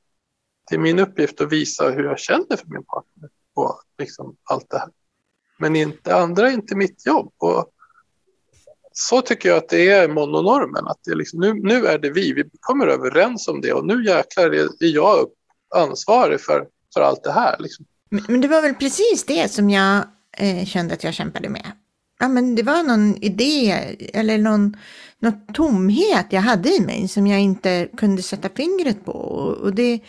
[0.69, 4.69] Det är min uppgift att visa hur jag känner för min partner och liksom allt
[4.69, 4.89] det här.
[5.57, 7.33] Men inte andra är inte mitt jobb.
[7.37, 7.71] Och
[8.91, 10.87] så tycker jag att det är mononormen.
[10.87, 13.85] Att det är liksom, nu, nu är det vi, vi kommer överens om det och
[13.85, 15.33] nu jäklar är, jag upp
[15.75, 17.55] ansvarig för, för allt det här.
[17.59, 17.85] Liksom.
[18.09, 20.03] Men det var väl precis det som jag
[20.37, 21.71] eh, kände att jag kämpade med.
[22.19, 23.71] Ja, men det var någon idé
[24.13, 24.77] eller någon,
[25.19, 29.11] någon tomhet jag hade i mig som jag inte kunde sätta fingret på.
[29.11, 29.99] Och det,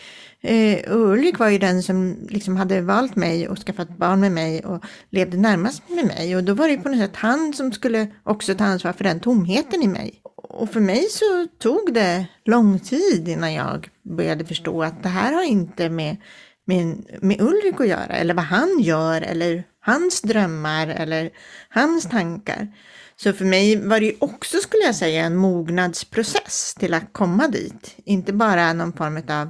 [0.41, 4.65] eh, Ulrik var ju den som liksom hade valt mig och skaffat barn med mig
[4.65, 6.35] och levde närmast med mig.
[6.35, 9.03] Och då var det ju på något sätt han som skulle också ta ansvar för
[9.03, 10.21] den tomheten i mig.
[10.35, 15.33] Och för mig så tog det lång tid innan jag började förstå att det här
[15.33, 16.17] har inte med,
[16.65, 21.29] med, med Ulrik att göra, eller vad han gör, eller hans drömmar eller
[21.69, 22.67] hans tankar.
[23.15, 27.47] Så för mig var det ju också, skulle jag säga, en mognadsprocess till att komma
[27.47, 27.95] dit.
[28.05, 29.49] Inte bara någon form av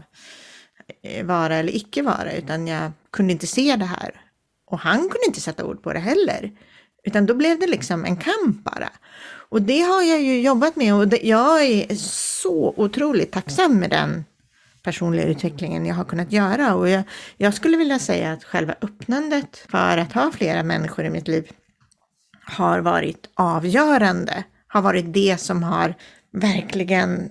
[1.24, 4.22] vara eller icke vara, utan jag kunde inte se det här.
[4.66, 6.52] Och han kunde inte sätta ord på det heller.
[7.04, 8.90] Utan då blev det liksom en kamp bara.
[9.50, 13.90] Och det har jag ju jobbat med och det, jag är så otroligt tacksam med
[13.90, 14.26] den
[14.84, 16.76] personliga utvecklingen jag har kunnat göra.
[16.76, 17.04] Och jag,
[17.38, 21.52] jag skulle vilja säga att själva öppnandet för att ha flera människor i mitt liv
[22.42, 25.96] har varit avgörande, har varit det som har
[26.32, 27.30] verkligen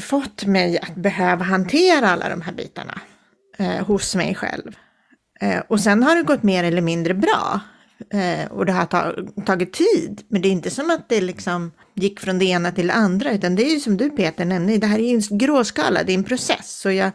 [0.00, 3.00] fått mig att behöva hantera alla de här bitarna
[3.58, 4.76] eh, hos mig själv.
[5.40, 7.60] Eh, och sen har det gått mer eller mindre bra.
[8.12, 8.86] Eh, och det har
[9.46, 12.86] tagit tid, men det är inte som att det liksom gick från det ena till
[12.86, 15.38] det andra, utan det är ju som du Peter nämnde, det här är ju en
[15.38, 16.80] gråskala, det är en process.
[16.80, 17.12] Så jag,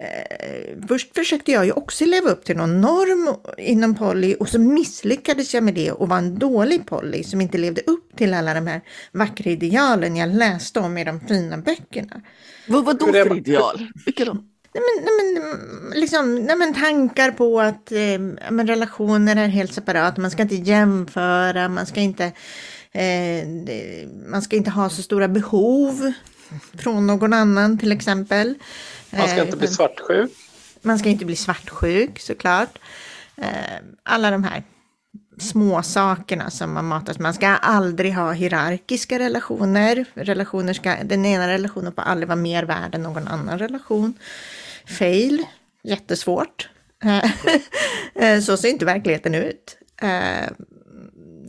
[0.00, 4.58] eh, först försökte jag ju också leva upp till någon norm inom poly och så
[4.58, 8.54] misslyckades jag med det och var en dålig poly som inte levde upp till alla
[8.54, 8.80] de här
[9.12, 12.20] vackra idealen jag läste om i de fina böckerna.
[12.68, 13.86] Vad var då för ideal?
[14.06, 14.36] Vilka då?
[14.74, 18.18] Nej men, nej men, liksom, nej men tankar på att eh,
[18.50, 22.24] men relationer är helt separata, man ska inte jämföra, man ska inte,
[22.92, 23.46] eh,
[24.30, 26.12] man ska inte ha så stora behov
[26.78, 28.54] från någon annan till exempel.
[29.10, 30.30] Man ska inte eh, bli svartsjuk.
[30.82, 32.78] Man ska inte bli svartsjuk såklart.
[33.36, 34.62] Eh, alla de här
[35.38, 37.18] små sakerna som man matas.
[37.18, 40.04] Man ska aldrig ha hierarkiska relationer.
[40.14, 44.14] relationer ska, den ena relationen får aldrig vara mer värd än någon annan relation.
[44.98, 45.46] Fail,
[45.82, 46.68] jättesvårt.
[48.14, 49.76] Eh, så ser inte verkligheten ut.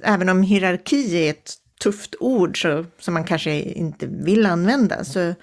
[0.03, 5.03] Även om hierarki är ett tufft ord så, som man kanske inte vill använda.
[5.03, 5.33] Så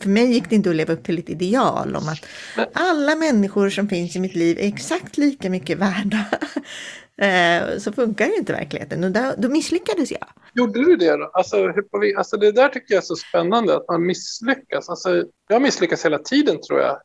[0.00, 2.26] för mig gick det inte att leva upp till ett ideal om att
[2.72, 6.26] alla människor som finns i mitt liv är exakt lika mycket värda.
[7.18, 10.28] Eh, så funkar ju inte verkligheten och då, då misslyckades jag.
[10.54, 11.30] Gjorde du det då?
[11.32, 11.72] Alltså,
[12.16, 14.88] alltså det där tycker jag är så spännande, att man misslyckas.
[14.88, 16.98] Alltså, jag misslyckas hela tiden tror jag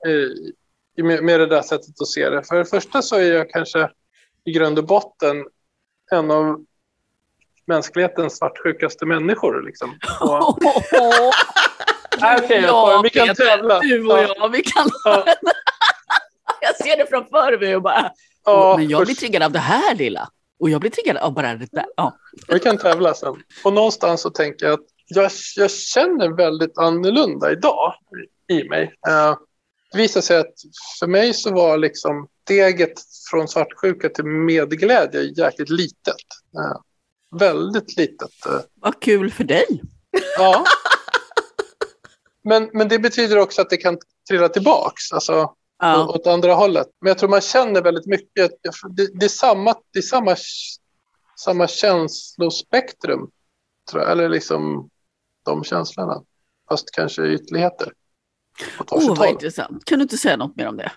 [0.97, 2.43] i, med, med det där sättet att se det.
[2.43, 3.89] För det första så är jag kanske
[4.45, 5.45] i grund och botten
[6.11, 6.65] en av
[7.71, 9.65] mänsklighetens svartsjukaste människor.
[9.65, 9.97] Liksom.
[10.21, 10.57] Och...
[12.37, 13.79] Okay, ja, vi kan tävla.
[13.79, 14.89] Du och jag, vi kan...
[16.61, 18.11] jag ser det framför mig och bara,
[18.45, 20.29] Ja, men jag blir triggad av det här lilla.
[20.59, 21.85] Och jag blir triggad av bara det där.
[21.95, 22.17] Ja.
[22.47, 23.35] Vi kan tävla sen.
[23.63, 27.93] Och någonstans så tänker jag att jag, jag känner väldigt annorlunda idag
[28.47, 28.83] i mig.
[28.83, 29.37] Uh,
[29.91, 30.53] det visar sig att
[30.99, 32.93] för mig så var liksom steget
[33.31, 36.25] från svartsjuka till medglädje jäkligt litet.
[36.57, 36.81] Uh,
[37.39, 38.47] väldigt litet.
[38.47, 38.59] Uh.
[38.75, 39.81] Vad kul för dig.
[40.37, 40.65] Ja.
[42.43, 43.97] Men, men det betyder också att det kan
[44.29, 45.11] trilla tillbaks.
[45.11, 46.07] Alltså, ja.
[46.07, 46.87] åt andra hållet.
[47.01, 48.51] Men jag tror man känner väldigt mycket.
[48.89, 50.35] Det, det är samma, det är samma,
[51.39, 53.31] samma känslospektrum.
[53.89, 54.89] Tror jag, eller liksom
[55.43, 56.23] de känslorna.
[56.69, 57.93] Fast kanske ytterligheter.
[58.91, 59.85] Åh, oh, vad intressant.
[59.85, 60.91] Kan du inte säga något mer om det?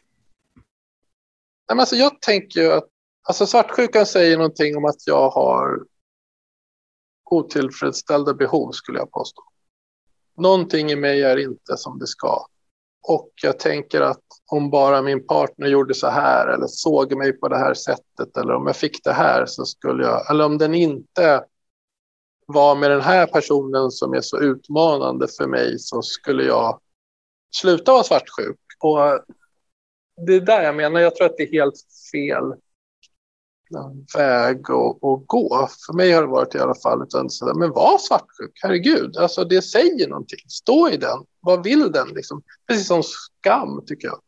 [1.69, 2.89] Nej, men alltså, jag tänker ju att
[3.23, 5.85] alltså, svartsjukan säger någonting om att jag har
[7.25, 9.43] otillfredsställda behov skulle jag påstå.
[10.37, 12.47] Någonting i mig är inte som det ska.
[13.09, 17.49] Och jag tänker att om bara min partner gjorde så här eller såg mig på
[17.49, 20.75] det här sättet eller om jag fick det här så skulle jag, eller om den
[20.75, 21.45] inte
[22.47, 26.81] var med den här personen som är så utmanande för mig så skulle jag
[27.57, 28.59] sluta vara svartsjuk.
[28.81, 28.99] Och
[30.27, 31.75] det är där jag menar, jag tror att det är helt
[32.13, 32.55] fel
[34.17, 35.69] väg att, gå.
[35.87, 39.45] För mig har det varit i alla fall, så där, men var svartsjuk, herregud, alltså
[39.45, 42.43] det säger någonting, stå i den, vad vill den liksom?
[42.69, 44.21] Precis som skam tycker jag.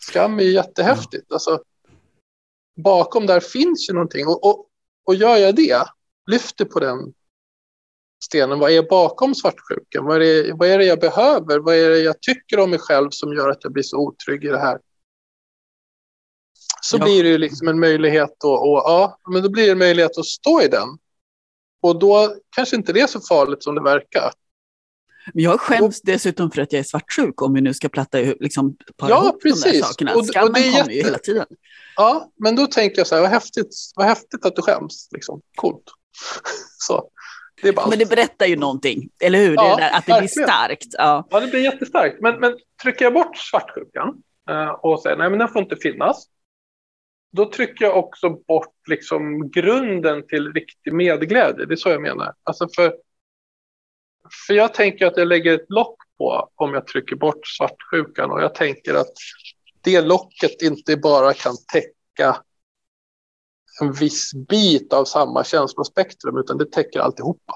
[0.00, 1.62] Skam är jättehäftigt, alltså
[2.76, 4.66] bakom där finns ju någonting och, och,
[5.04, 5.84] Och gör jag det,
[6.30, 7.12] lyfter på den
[8.24, 10.04] stenen, vad är bakom svartsjukan?
[10.04, 11.58] Vad är, det, vad är det jag behöver?
[11.58, 14.44] Vad är det jag tycker om mig själv som gör att jag blir så otrygg
[14.44, 14.78] i det här?
[16.80, 17.04] Så Ja.
[17.04, 20.18] blir det ju liksom en möjlighet att, och, ja, men då blir det en möjlighet
[20.18, 20.88] att stå i den.
[21.82, 24.32] Och då kanske inte det är så farligt som det verkar.
[25.34, 28.76] Men jag skäms dessutom för att jag är svartsjuk om vi nu ska platta liksom,
[28.96, 29.86] para Ja, ihop de där precis.
[29.86, 30.12] sakerna.
[30.12, 31.46] Och- och Skammen det är kommer ju hela tiden.
[31.96, 35.08] Ja, men då tänker jag så här, vad häftigt, vad häftigt att du skäms.
[35.12, 35.40] Liksom.
[35.56, 35.84] Coolt.
[36.78, 37.08] Så,
[37.62, 39.54] det är bara Men det berättar ju någonting, eller hur?
[39.54, 40.48] Ja, det där, att det blir verkligen.
[40.48, 40.86] starkt.
[40.92, 41.26] Ja.
[41.30, 42.16] Ja, det blir jättestarkt.
[42.20, 44.08] Men, men trycker jag bort svartsjukan
[44.50, 46.26] eh, och säger nej, men den får inte finnas.
[47.32, 51.66] Då trycker jag också bort liksom grunden till riktig medglädje.
[51.66, 52.34] Det är så jag menar.
[52.42, 52.94] Alltså för,
[54.46, 58.42] för jag tänker att jag lägger ett lock på om jag trycker bort svartsjukan och
[58.42, 59.12] jag tänker att
[59.80, 62.42] det locket inte bara kan täcka
[63.80, 67.54] en viss bit av samma känslospektrum utan det täcker alltihopa.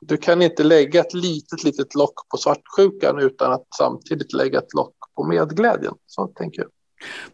[0.00, 4.74] Du kan inte lägga ett litet, litet lock på svartsjukan utan att samtidigt lägga ett
[4.74, 5.94] lock på medglädjen.
[6.06, 6.70] Så tänker jag.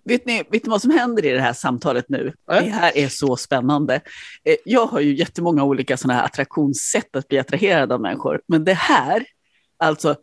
[0.04, 2.32] Vet, ni, vet ni vad som händer i det här samtalet nu?
[2.48, 2.64] Nej.
[2.64, 3.94] Det här är så spännande.
[4.44, 8.40] Eh, Jag har ju jättemånga olika sådana här attraktionssätt att bli attraherad av människor.
[8.48, 9.24] Men det här,
[9.78, 10.16] alltså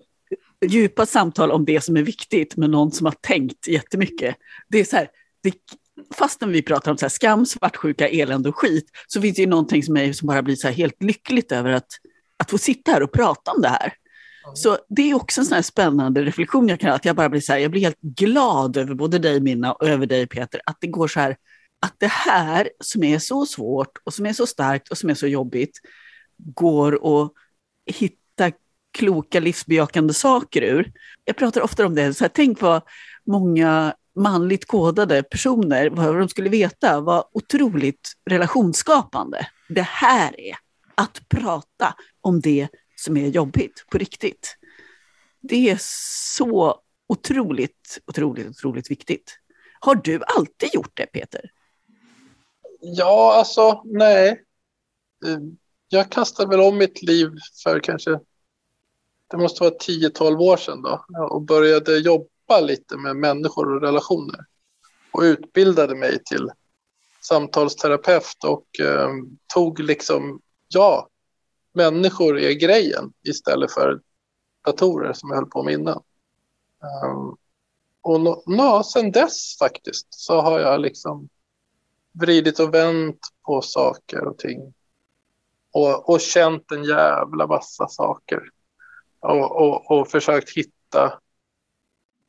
[0.66, 4.36] djupa samtal om det som är viktigt med någon som har tänkt jättemycket.
[4.68, 5.08] Det är så här,
[5.44, 5.54] det,
[6.14, 9.48] fastän vi pratar om så här skam, svartsjuka, elände och skit, så finns det ju
[9.48, 11.88] någonting som, är, som bara blir så helt lyckligt över att,
[12.40, 13.94] att få sitta här och prata om det här.
[14.54, 17.30] Så det är också en sån här spännande reflektion jag kan ha, att jag bara
[17.30, 20.62] blir så här, jag blir helt glad över både dig Minna och över dig Peter,
[20.66, 21.38] att det går så här,
[21.80, 25.14] att det här som är så svårt och som är så starkt och som är
[25.14, 25.80] så jobbigt
[26.38, 27.32] går att
[27.86, 28.52] hitta
[28.98, 30.92] kloka livsbejakande saker ur.
[31.26, 32.82] Jag pratar ofta om det, så här, tänk vad
[33.26, 40.56] många manligt kodade personer, vad de skulle veta, var otroligt relationsskapande det här är.
[40.96, 44.58] Att prata om det som är jobbigt på riktigt.
[45.42, 45.78] Det är
[46.38, 49.40] så otroligt, otroligt, otroligt viktigt.
[49.80, 51.52] Har du alltid gjort det, Peter?
[52.80, 54.30] Ja, alltså nej.
[55.26, 55.40] Eh,
[55.88, 57.32] jag kastade väl om mitt liv
[57.64, 58.20] för kanske,
[59.32, 64.46] det måste vara 10-12 år sedan då, och började jobba lite med människor och relationer.
[65.12, 66.50] Och utbildade mig till
[67.22, 69.10] samtalsterapeut och eh,
[69.54, 71.10] tog liksom, ja,
[71.76, 74.02] människor är grejen istället för
[74.66, 76.04] datorer som jag höll på med innan.
[77.04, 77.36] Um, ehm,
[78.02, 81.30] och no, no, sen dess faktiskt så har jag liksom
[82.12, 84.74] vridit och vänt på saker och ting.
[85.72, 88.50] Och, och känt en jävla massa saker.
[89.20, 91.20] Och, och, och försökt hitta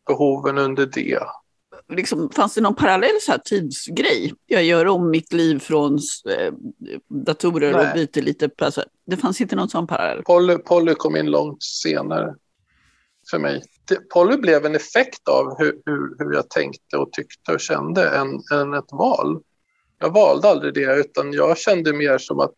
[0.07, 1.27] behoven under det.
[1.89, 4.35] Liksom, fanns det någon parallell så här tidsgrej?
[4.47, 5.99] Jag gör om mitt liv från
[6.39, 6.53] eh,
[7.09, 7.89] datorer Nej.
[7.89, 8.51] och byter lite.
[8.59, 10.23] Alltså, det fanns inte någon sån parallell.
[10.23, 12.35] Polly, Polly kom in långt senare
[13.31, 13.63] för mig.
[14.15, 18.43] Polly blev en effekt av hur, hur, hur jag tänkte och tyckte och kände än,
[18.53, 19.43] än ett val.
[19.99, 22.55] Jag valde aldrig det utan jag kände mer som att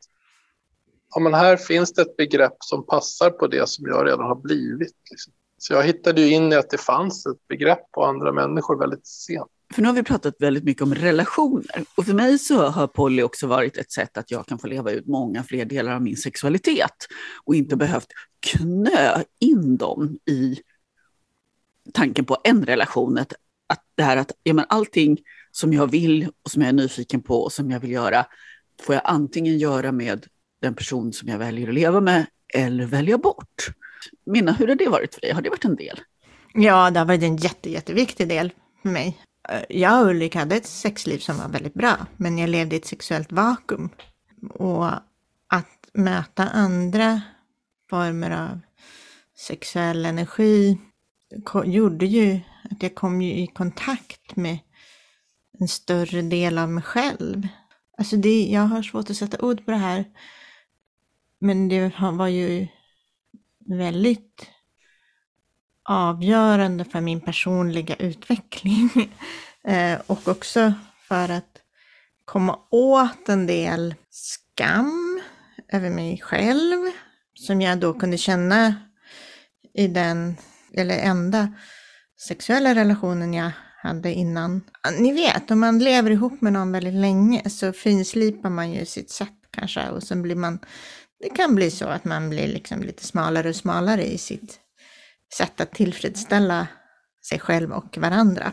[1.15, 4.43] ja, men här finns det ett begrepp som passar på det som jag redan har
[4.43, 4.97] blivit.
[5.11, 5.33] Liksom.
[5.59, 9.07] Så jag hittade ju in i att det fanns ett begrepp på andra människor väldigt
[9.07, 9.49] sent.
[9.75, 11.85] För nu har vi pratat väldigt mycket om relationer.
[11.95, 14.91] Och för mig så har poly också varit ett sätt att jag kan få leva
[14.91, 17.07] ut många fler delar av min sexualitet.
[17.45, 18.09] Och inte behövt
[18.41, 20.59] knö in dem i
[21.93, 23.19] tanken på en relation.
[23.19, 23.33] Att,
[23.67, 25.19] att det här att ja, men allting
[25.51, 28.27] som jag vill och som jag är nyfiken på och som jag vill göra
[28.83, 30.27] får jag antingen göra med
[30.61, 33.69] den person som jag väljer att leva med eller välja bort.
[34.27, 35.33] Minna, hur har det varit för dig?
[35.33, 36.01] Har det varit en del?
[36.55, 39.19] Ja, det har varit en jätte, jätteviktig del för mig.
[39.49, 42.79] Eh, jag och Ulrik hade ett sexliv som var väldigt bra, men jag levde i
[42.79, 43.91] ett sexuellt vakuum.
[44.51, 44.87] Och
[45.49, 47.21] att möta andra
[47.91, 48.61] former av
[49.39, 50.79] sexuell energi
[51.65, 54.59] gjorde ju att jag kom ju i kontakt med
[55.59, 57.49] en större del av mig själv.
[57.99, 60.05] Alltså det, jag har svårt att sätta ord på det här.
[61.41, 62.67] Men det var ju
[63.69, 64.51] väldigt
[65.85, 68.91] avgörande för min personliga utveckling.
[69.65, 70.73] Eh, och också
[71.09, 71.63] för att
[72.25, 75.21] komma åt en del skam
[75.73, 76.77] över mig själv
[77.35, 78.75] som jag då kunde känna
[79.75, 80.37] i den,
[80.75, 81.53] eller enda
[82.19, 84.61] sexuella relationen jag hade innan.
[84.99, 89.11] Ni vet, om man lever ihop med någon väldigt länge så finslipar man ju sitt
[89.11, 90.59] sätt kanske och sen blir man,
[91.21, 94.61] det kan bli så att man blir liksom lite smalare och smalare i sitt
[95.35, 96.67] sätt att tillfredsställa
[97.29, 98.53] sig själv och varandra.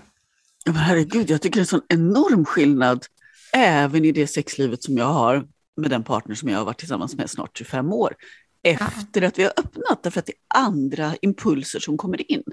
[0.66, 3.06] Men herregud, jag tycker det är en sån enorm skillnad
[3.54, 5.48] även i det sexlivet som jag har
[5.78, 8.16] med den partner som jag har varit tillsammans med snart 25 år.
[8.64, 12.44] Efter att vi har öppnat, därför att det är andra impulser som kommer in.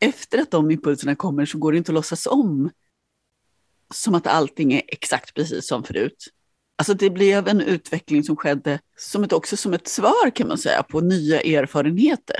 [0.00, 2.70] Efter att de impulserna kommer så går det inte att låtsas om
[3.94, 6.28] som att allting är exakt precis som förut.
[6.82, 10.58] Alltså det blev en utveckling som skedde som ett, också som ett svar kan man
[10.58, 12.36] säga på nya erfarenheter.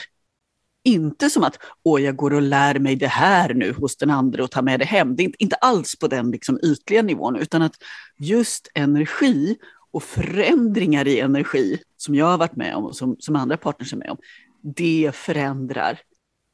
[0.84, 4.44] Inte som att åh, jag går och lär mig det här nu hos den andra
[4.44, 5.16] och tar med det hem.
[5.16, 7.74] Det är inte, inte alls på den liksom ytliga nivån, utan att
[8.18, 9.56] just energi
[9.90, 13.92] och förändringar i energi som jag har varit med om och som, som andra partners
[13.92, 14.18] är med om,
[14.62, 16.00] det förändrar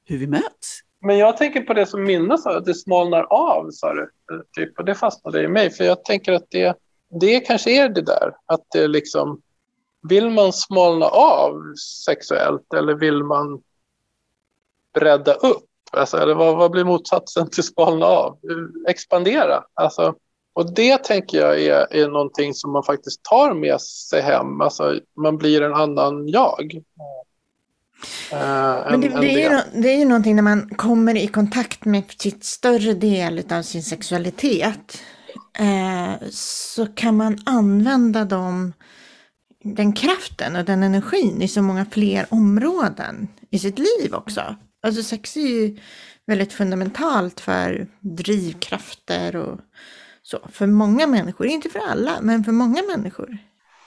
[0.05, 0.81] hur vi möts.
[1.01, 4.03] Men jag tänker på det som Minna sa, att det smalnar av, sa du.
[4.03, 6.77] Eh, typ, och det fastnade i mig, för jag tänker att det,
[7.11, 9.43] det kanske är det där, att det liksom,
[10.09, 13.63] vill man smalna av sexuellt eller vill man
[14.95, 15.65] bredda upp?
[15.91, 18.39] Alltså, eller vad, vad blir motsatsen till smalna av?
[18.89, 19.65] Expandera.
[19.75, 20.15] Alltså,
[20.53, 24.61] och det tänker jag är, är någonting som man faktiskt tar med sig hem.
[24.61, 26.83] Alltså, man blir en annan jag.
[28.33, 31.85] Uh, Men det, det, är ju, det är ju någonting när man kommer i kontakt
[31.85, 35.03] med sitt större del av sin sexualitet.
[35.59, 38.73] Eh, så kan man använda dem,
[39.65, 44.57] den kraften och den energin i så många fler områden i sitt liv också.
[44.83, 45.79] Alltså sex är ju
[46.27, 49.59] väldigt fundamentalt för drivkrafter och
[50.23, 50.39] så.
[50.53, 53.39] För många människor, inte för alla, men för många människor.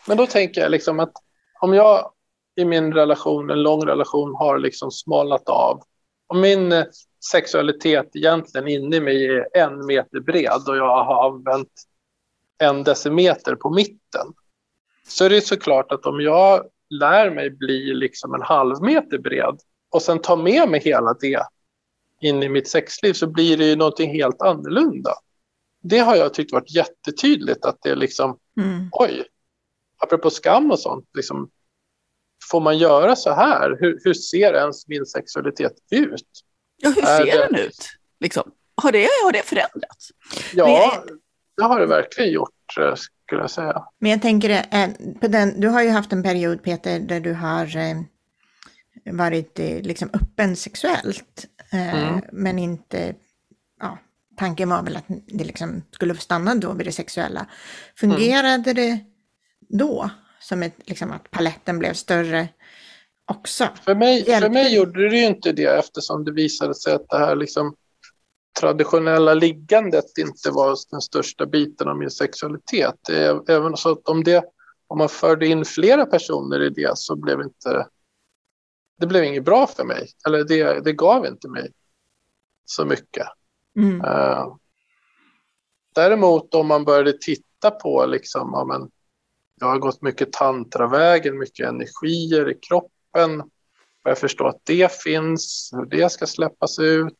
[0.07, 1.13] Men då tänker jag liksom att
[1.59, 2.11] om jag
[2.55, 5.83] i min relation, en lång relation, har liksom smalnat av.
[6.31, 6.85] Om min eh,
[7.31, 11.71] sexualitet egentligen inne i mig är en meter bred och jag har använt
[12.57, 14.27] en decimeter på mitten.
[15.07, 19.59] Så är det såklart att om jag lär mig bli liksom en halv meter bred
[19.89, 21.43] och sen tar med mig hela det
[22.21, 25.11] in i mitt sexliv så blir det ju någonting helt annorlunda.
[25.83, 28.89] Det har jag tyckt varit jättetydligt att det är liksom, mm.
[28.91, 29.23] oj,
[29.97, 31.49] apropå skam och sånt, liksom,
[32.51, 33.77] får man göra så här?
[33.79, 36.23] Hur, hur ser ens min sexualitet ut?
[36.77, 37.47] Ja, hur ser det...
[37.47, 37.89] den ut?
[38.19, 38.51] Liksom?
[38.75, 40.11] Har, det, har det förändrats?
[40.53, 41.03] Ja,
[41.57, 43.83] det har det verkligen gjort eh, skulle jag säga.
[43.99, 44.89] Men jag tänker, eh,
[45.21, 47.97] på den, du har ju haft en period Peter där du har eh,
[49.13, 51.47] varit liksom öppen sexuellt.
[51.71, 52.21] Mm.
[52.31, 53.15] Men inte,
[53.79, 53.97] ja,
[54.37, 57.45] tanken var väl att det liksom skulle stanna då vid det sexuella.
[57.95, 58.75] Fungerade mm.
[58.75, 58.99] det
[59.69, 60.09] då?
[60.41, 62.47] Som ett, liksom, att paletten blev större
[63.25, 63.67] också.
[63.85, 67.17] För mig, för mig gjorde det ju inte det eftersom det visade sig att det
[67.17, 67.75] här liksom,
[68.59, 73.09] traditionella liggandet inte var den största biten av min sexualitet.
[73.47, 74.43] Även så att om, det,
[74.87, 77.87] om man förde in flera personer i det så blev inte
[79.01, 80.09] det blev inget bra för mig.
[80.27, 81.71] Eller det, det gav inte mig
[82.65, 83.27] så mycket.
[83.75, 84.01] Mm.
[84.01, 84.55] Uh,
[85.95, 88.89] däremot om man började titta på liksom, ja, men,
[89.61, 93.49] jag har gått mycket tantravägen, mycket energier i kroppen.
[94.03, 97.17] Jag förstår att det finns, hur det ska släppas ut.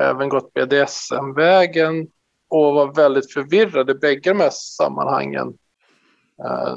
[0.00, 2.06] Även gått BDSM-vägen
[2.48, 5.48] och var väldigt förvirrad i bägge de här sammanhangen.
[6.44, 6.76] Eh,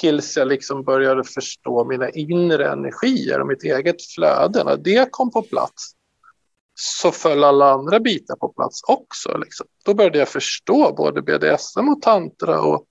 [0.00, 4.64] tills jag liksom började förstå mina inre energier och mitt eget flöde.
[4.64, 5.92] När det kom på plats
[6.74, 9.38] så föll alla andra bitar på plats också.
[9.38, 9.66] Liksom.
[9.84, 12.86] Då började jag förstå både BDSM och tantra och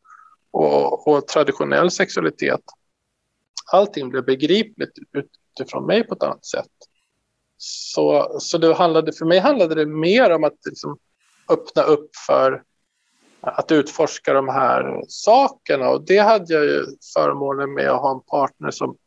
[0.52, 2.62] och, och traditionell sexualitet.
[3.72, 6.72] Allting blev begripligt utifrån mig på ett annat sätt.
[7.58, 10.98] Så, så det handlade, för mig handlade det mer om att liksom
[11.50, 12.64] öppna upp för
[13.42, 15.90] att utforska de här sakerna.
[15.90, 18.98] Och det hade jag ju förmånen med att ha en partner som,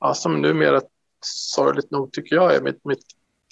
[0.00, 0.80] ja, som numera
[1.54, 3.04] sorgligt nog tycker jag är mitt, mitt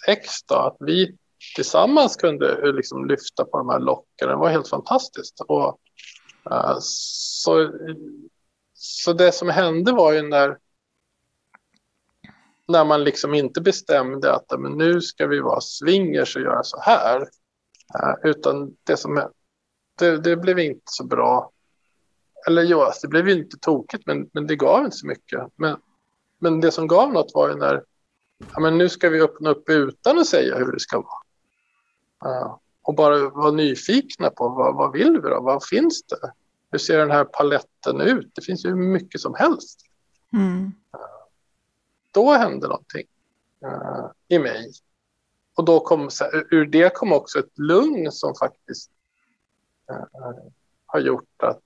[0.09, 0.43] ex.
[0.43, 1.17] Då, att vi
[1.57, 4.29] tillsammans kunde liksom lyfta på de här locken.
[4.29, 5.41] Det var helt fantastiskt.
[5.41, 5.81] Och
[6.51, 7.73] Eh, så,
[8.75, 10.59] så det som hände var ju när,
[12.69, 16.81] när man liksom inte bestämde att men nu ska vi vara swingers och göra så
[16.81, 17.21] här.
[17.95, 19.31] Uh, utan det som
[19.99, 21.51] det, det blev inte så bra.
[22.47, 25.41] Eller ja, alltså, det blev inte tokigt, men, men det gav inte så mycket.
[25.57, 25.77] Men,
[26.39, 27.85] men det som gav något var ju när
[28.55, 31.23] ja, men nu ska vi öppna upp utan att säga hur det ska vara.
[32.27, 32.57] Uh,
[32.87, 35.41] och bara vara nyfikna på vad, vad vill vi då?
[35.41, 36.33] Vad finns det?
[36.71, 38.31] Hur ser den här paletten ut?
[38.35, 39.81] Det finns ju mycket som helst.
[40.33, 40.73] Mm.
[42.11, 43.07] Då hände någonting
[43.65, 44.73] uh, i mig.
[45.55, 46.09] Och då kom,
[46.51, 48.91] ur det kom också ett lugn som faktiskt
[49.91, 50.33] uh,
[50.87, 51.65] har gjort att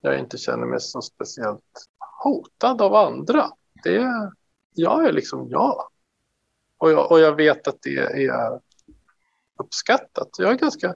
[0.00, 1.88] jag inte känner mig så speciellt
[2.24, 3.50] hotad av andra.
[3.84, 4.30] Det,
[4.74, 5.88] jag är liksom jag.
[6.78, 8.60] Och jag, och jag vet att det är
[9.62, 10.28] uppskattat.
[10.38, 10.94] Jag är ganska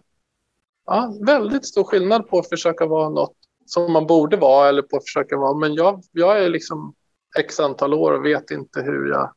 [0.86, 3.36] ja, väldigt stor skillnad på att försöka vara något
[3.66, 5.54] som man borde vara eller på att försöka vara.
[5.54, 6.94] Men jag, jag är liksom
[7.38, 9.32] x antal år och vet inte hur jag,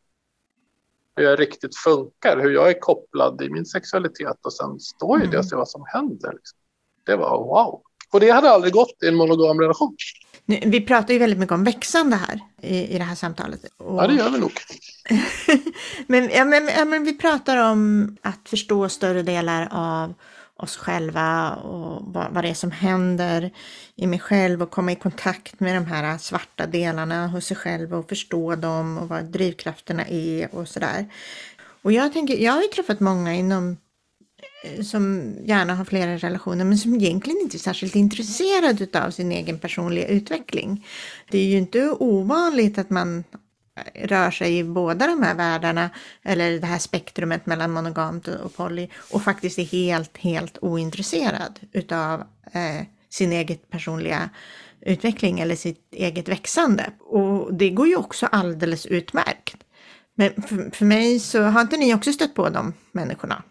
[1.15, 5.23] hur jag riktigt funkar, hur jag är kopplad i min sexualitet och sen står ju
[5.23, 5.31] mm.
[5.31, 6.33] det och ser vad som händer.
[6.33, 6.57] Liksom.
[7.05, 7.81] Det var wow.
[8.13, 9.95] Och det hade aldrig gått i en monogam relation.
[10.49, 13.59] Vi pratar ju väldigt mycket om växande här i, i det här samtalet.
[13.77, 14.03] Och...
[14.03, 14.51] Ja, det gör vi nog.
[16.07, 20.13] men, ja, men, ja, men vi pratar om att förstå större delar av
[20.55, 23.51] oss själva och vad, vad det är som händer
[23.95, 27.93] i mig själv och komma i kontakt med de här svarta delarna hos sig själv
[27.93, 31.05] och förstå dem och vad drivkrafterna är och sådär.
[31.81, 33.77] Och jag tänker, jag har ju träffat många inom
[34.61, 39.31] Eh, som gärna har flera relationer men som egentligen inte är särskilt intresserad av sin
[39.31, 40.87] egen personliga utveckling.
[41.31, 43.23] Det är ju inte ovanligt att man
[43.75, 45.89] eh, rör sig i båda de här världarna
[46.23, 52.21] eller det här spektrumet mellan monogamt och poly och faktiskt är helt, helt ointresserad utav
[52.53, 54.29] eh, sin eget personliga
[54.81, 56.91] utveckling eller sitt eget växande.
[56.99, 59.57] Och det går ju också alldeles utmärkt.
[60.15, 63.43] Men för, för mig så har inte ni också stött på de människorna?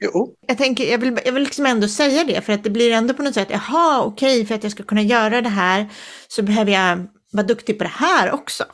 [0.00, 0.34] Jo.
[0.46, 3.14] Jag, tänker, jag vill, jag vill liksom ändå säga det, för att det blir ändå
[3.14, 5.88] på något sätt, jaha, okej, okay, för att jag ska kunna göra det här
[6.28, 8.64] så behöver jag vara duktig på det här också.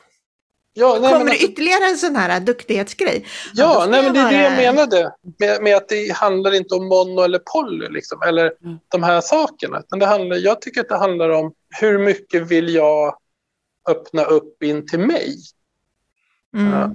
[0.73, 3.25] Ja, nej, Kommer det alltså, ytterligare en sån här duktighetsgrej?
[3.53, 6.87] Ja, nej, men det är det jag menade med, med, att det handlar inte om
[6.87, 8.77] mono eller poly, liksom, eller mm.
[8.87, 9.79] de här sakerna.
[9.79, 13.17] Utan det handlar, jag tycker att det handlar om hur mycket vill jag
[13.89, 15.37] öppna upp in till mig?
[16.55, 16.73] Mm.
[16.73, 16.91] Ja.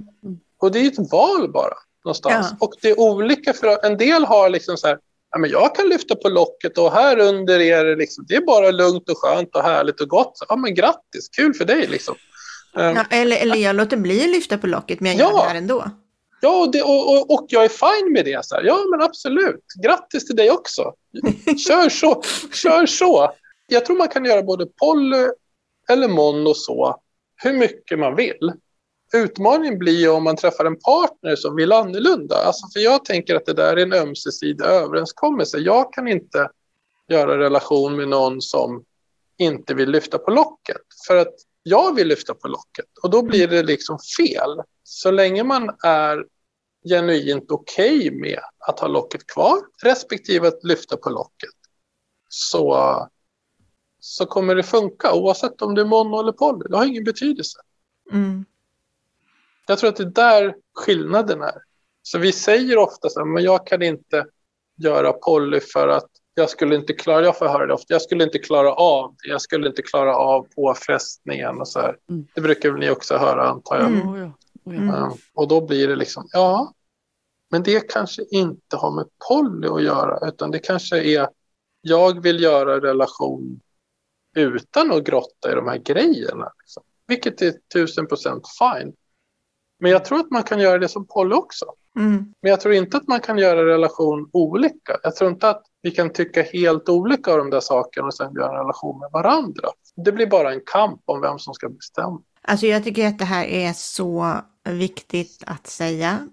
[0.59, 1.73] Och det är ett val bara
[2.05, 2.47] någonstans.
[2.49, 2.57] Ja.
[2.59, 4.97] Och det är olika för en del har liksom så här,
[5.31, 8.41] ja, men jag kan lyfta på locket och här under är det liksom, det är
[8.41, 10.37] bara lugnt och skönt och härligt och gott.
[10.49, 12.15] Ja men grattis, kul för dig liksom.
[12.73, 15.43] Ja, ehm, eller, eller jag låter bli att lyfta på locket men jag ja, gör
[15.43, 15.85] det här ändå.
[16.41, 18.45] Ja, det, och, och, och, jag är fine med det.
[18.45, 18.63] Så här.
[18.63, 19.65] Ja, men absolut.
[19.83, 20.93] Grattis till dig också.
[21.67, 22.23] Kör så.
[22.53, 23.31] Kör så.
[23.67, 25.27] Jag tror man kan göra både poly
[25.89, 26.99] eller mono så,
[27.43, 28.53] hur mycket man vill.
[29.13, 32.35] Utmaningen blir om man träffar en partner som vill annorlunda.
[32.35, 35.57] Alltså för jag tänker att det där är en ömsesidig överenskommelse.
[35.57, 36.49] Jag kan inte
[37.07, 38.83] göra relation med någon som
[39.37, 40.81] inte vill lyfta på locket.
[41.07, 41.33] För att
[41.63, 44.61] jag vill lyfta på locket och då blir det liksom fel.
[44.83, 46.25] Så länge man är
[46.89, 51.49] genuint okej okay med att ha locket kvar respektive att lyfta på locket
[52.29, 52.97] så,
[53.99, 56.65] så kommer det funka oavsett om det är mono eller poly.
[56.69, 57.59] Det har ingen betydelse.
[58.11, 58.45] Mm.
[59.67, 61.61] Jag tror att det är där skillnaden är.
[62.01, 64.25] Så vi säger ofta så här, men jag kan inte
[64.77, 68.23] göra poly för att jag skulle inte klara, jag får höra det ofta, jag skulle
[68.23, 71.97] inte klara av det, jag skulle inte klara av påfrestningen och så här.
[72.09, 72.27] Mm.
[72.35, 73.87] Det brukar väl ni också höra antar jag.
[73.87, 74.31] Mm.
[74.65, 74.89] Mm.
[74.89, 75.11] Mm.
[75.33, 76.73] Och då blir det liksom, ja,
[77.51, 81.29] men det kanske inte har med poly att göra, utan det kanske är,
[81.81, 83.59] jag vill göra relation
[84.35, 86.51] utan att grotta i de här grejerna.
[86.59, 86.83] Liksom.
[87.07, 88.93] Vilket är tusen procent fine.
[89.83, 91.65] Men jag tror att man kan göra det som poly också.
[91.99, 92.33] Mm.
[92.41, 94.97] Men jag tror inte att man kan göra relation olika.
[95.03, 98.33] Jag tror inte att vi kan tycka helt olika av de där sakerna och sen
[98.33, 99.69] göra en relation med varandra.
[99.95, 102.21] Det blir bara en kamp om vem som ska bestämma.
[102.41, 106.27] Alltså jag tycker att det här är så viktigt att säga.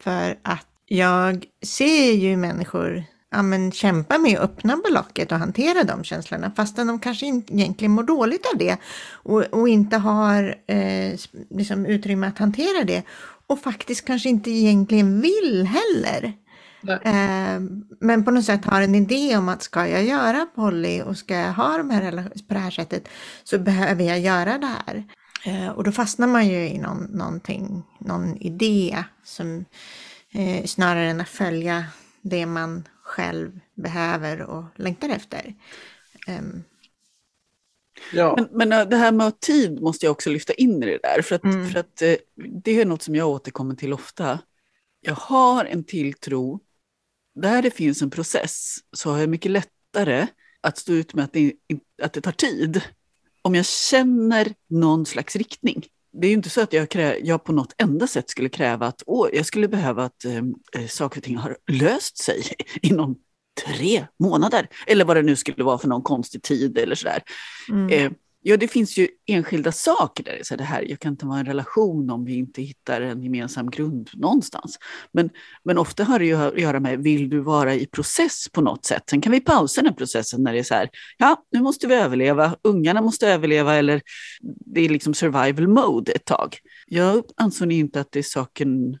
[0.00, 5.84] För att jag ser ju människor ja, men, kämpa med att öppna blocket och hantera
[5.84, 8.76] de känslorna fastän de kanske inte, egentligen mår dåligt av det
[9.12, 11.18] och, och inte har eh,
[11.50, 13.02] liksom utrymme att hantera det
[13.46, 16.32] och faktiskt kanske inte egentligen vill heller.
[16.88, 17.60] Eh,
[18.00, 21.34] men på något sätt har en idé om att ska jag göra poly och ska
[21.34, 23.08] jag ha de här på det här sättet
[23.44, 25.04] så behöver jag göra det här.
[25.44, 29.64] Eh, och då fastnar man ju i någon, någonting, någon idé som
[30.32, 31.84] eh, snarare än att följa
[32.22, 35.54] det man själv behöver och längtar efter.
[36.28, 36.64] Um,
[38.12, 38.34] Ja.
[38.36, 41.22] Men, men, äh, det här med tid måste jag också lyfta in i det där,
[41.22, 41.70] för att, mm.
[41.70, 42.14] för att eh,
[42.64, 44.38] det är något som jag återkommer till ofta.
[45.00, 46.60] Jag har en tilltro,
[47.34, 50.26] där det finns en process så har jag mycket lättare
[50.60, 51.52] att stå ut med att det,
[52.02, 52.82] att det tar tid.
[53.42, 55.86] Om jag känner någon slags riktning.
[56.12, 58.86] Det är ju inte så att jag, krä, jag på något enda sätt skulle kräva
[58.86, 62.42] att åh, jag skulle behöva att eh, saker och ting har löst sig
[62.82, 63.16] inom
[63.66, 64.68] tre månader.
[64.86, 67.22] Eller vad det nu skulle vara för någon konstig tid eller sådär.
[67.68, 67.88] Mm.
[67.88, 68.12] Eh,
[68.42, 70.40] ja, det finns ju enskilda saker där.
[70.42, 73.70] Så det här, jag kan inte vara en relation om vi inte hittar en gemensam
[73.70, 74.78] grund någonstans.
[75.12, 75.30] Men,
[75.64, 78.84] men ofta har det ju att göra med, vill du vara i process på något
[78.84, 79.02] sätt?
[79.10, 81.94] Sen kan vi pausa den processen när det är så här, ja, nu måste vi
[81.94, 84.02] överleva, ungarna måste överleva eller
[84.42, 86.58] det är liksom survival mode ett tag.
[86.86, 88.98] Jag ansåg inte att det är saken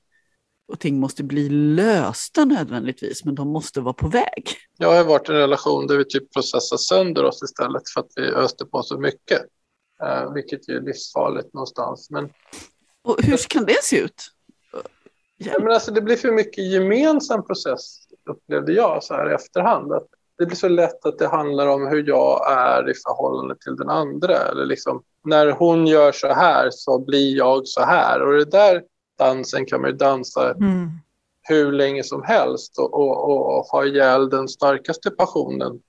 [0.72, 4.48] och ting måste bli lösta nödvändigtvis, men de måste vara på väg.
[4.78, 8.10] Jag har varit i en relation där vi typ processar sönder oss istället för att
[8.16, 9.42] vi öste på så mycket.
[10.02, 12.10] Eh, vilket är livsfarligt någonstans.
[12.10, 12.28] Men,
[13.02, 14.22] och hur kan det se ut?
[15.36, 15.52] Ja.
[15.58, 17.98] Men alltså, det blir för mycket gemensam process
[18.30, 19.92] upplevde jag så här i efterhand.
[19.92, 20.06] Att
[20.38, 23.90] det blir så lätt att det handlar om hur jag är i förhållande till den
[23.90, 24.36] andra.
[24.36, 28.22] Eller liksom, när hon gör så här så blir jag så här.
[28.22, 28.82] Och det där
[29.24, 30.90] dansen kan man ju dansa mm.
[31.42, 35.80] hur länge som helst och, och, och ha ihjäl den starkaste passionen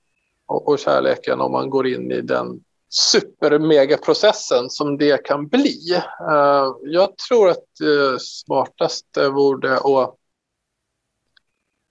[0.46, 6.02] och, och kärleken om man går in i den supermegaprocessen som det kan bli.
[6.30, 10.14] Uh, jag tror att det smartaste vore att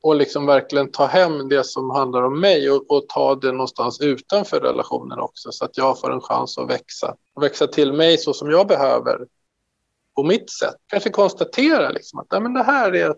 [0.03, 4.01] och liksom verkligen ta hem det som handlar om mig och, och, ta det någonstans
[4.01, 7.15] utanför relationen också så att jag får en chans att växa.
[7.41, 9.17] Växa till mig så som jag behöver
[10.15, 10.75] på mitt sätt.
[10.87, 13.15] Kanske konstatera liksom att men det, här är,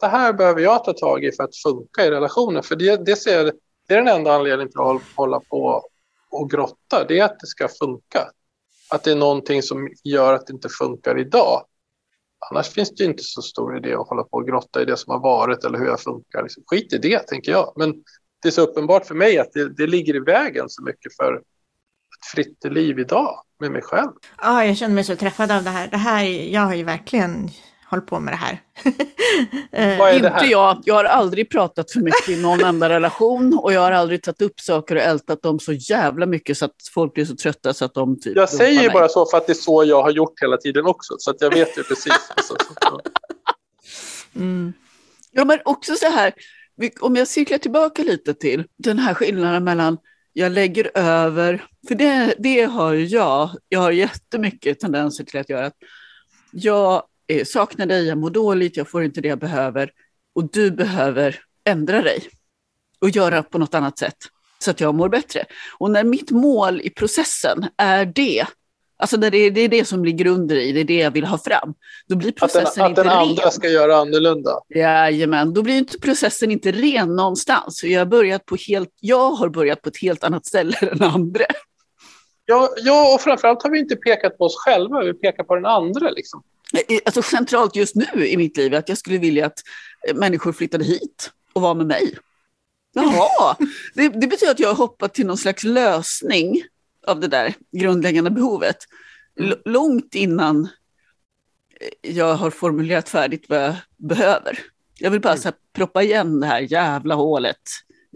[0.00, 2.62] det här behöver jag ta tag i för att funka i relationen.
[2.62, 3.44] För det, det, ser,
[3.88, 5.82] det är den enda anledningen till att hålla på
[6.30, 7.04] och grotta.
[7.08, 8.30] Det är att det ska funka.
[8.90, 11.64] Att det är någonting som gör att det inte funkar idag.
[12.50, 15.10] Annars finns det inte så stor idé att hålla på och grotta i det som
[15.10, 16.42] har varit eller hur jag funkar.
[16.42, 17.72] Liksom, skit i det, tänker jag.
[17.76, 18.04] Men
[18.42, 21.42] det är så uppenbart för mig att det, det ligger i vägen så mycket för
[22.16, 24.10] ett fritt liv idag med mig själv.
[24.42, 25.88] Ja, jag känner mig så träffad av det här.
[25.88, 27.50] Det här, jag har ju verkligen
[27.90, 28.62] hållit på med det här.
[29.98, 30.42] Vad är det här?
[30.42, 30.82] Inte jag.
[30.84, 34.42] Jag har aldrig pratat för mycket i någon enda relation och jag har aldrig tagit
[34.42, 37.84] upp saker och ältat dem så jävla mycket så att folk blir så trötta så
[37.84, 38.36] att de typ...
[38.36, 40.86] Jag säger ju bara så för att det är så jag har gjort hela tiden
[40.86, 42.14] också, så att jag vet ju precis.
[44.36, 44.72] mm.
[45.32, 46.32] Ja, men också så här,
[47.00, 49.98] om jag cirklar tillbaka lite till den här skillnaden mellan
[50.38, 55.70] jag lägger över, för det, det har jag, jag har jättemycket tendenser till att göra.
[56.52, 59.90] Jag eh, saknar dig, jag mår dåligt, jag får inte det jag behöver
[60.34, 62.28] och du behöver ändra dig
[63.00, 64.16] och göra på något annat sätt
[64.58, 65.44] så att jag mår bättre.
[65.78, 68.46] Och när mitt mål i processen är det,
[68.96, 71.10] alltså när det är, det är det som ligger under i, det är det jag
[71.10, 71.74] vill ha fram,
[72.08, 73.08] då blir processen att den, inte ren.
[73.08, 74.50] Att den andra ska göra annorlunda.
[74.68, 77.84] Jajamän, då blir inte processen inte ren någonstans.
[77.84, 81.44] Jag har, börjat på helt, jag har börjat på ett helt annat ställe än andra.
[82.44, 85.66] Ja, ja, och framförallt har vi inte pekat på oss själva, vi pekar på den
[85.66, 86.10] andra.
[86.10, 86.42] Liksom.
[87.04, 89.62] Alltså centralt just nu i mitt liv är att jag skulle vilja att
[90.14, 92.18] människor flyttade hit och var med mig.
[92.94, 93.56] Jaha,
[93.94, 96.62] det, det betyder att jag har hoppat till någon slags lösning
[97.06, 98.76] av det där grundläggande behovet.
[99.40, 100.68] L långt innan
[102.02, 104.58] jag har formulerat färdigt vad jag behöver.
[104.98, 105.42] Jag vill bara mm.
[105.42, 107.60] så här, proppa igen det här jävla hålet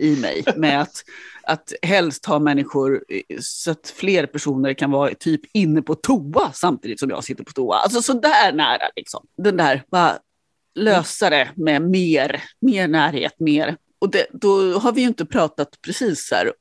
[0.01, 1.05] i mig med att,
[1.43, 3.05] att helst ha människor
[3.41, 7.53] så att fler personer kan vara typ inne på toa samtidigt som jag sitter på
[7.53, 7.76] toa.
[7.76, 9.26] Alltså så där nära liksom.
[9.36, 10.18] Den där, bara
[10.74, 13.76] lösa det med mer, mer närhet, mer.
[13.99, 16.53] Och det, då har vi ju inte pratat precis här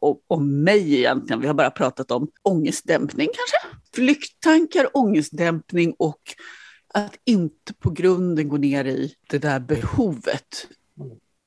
[0.00, 1.40] om, om mig egentligen.
[1.40, 3.78] Vi har bara pratat om ångestdämpning kanske.
[3.94, 6.20] Flykttankar, ångestdämpning och
[6.94, 10.66] att inte på grunden gå ner i det där behovet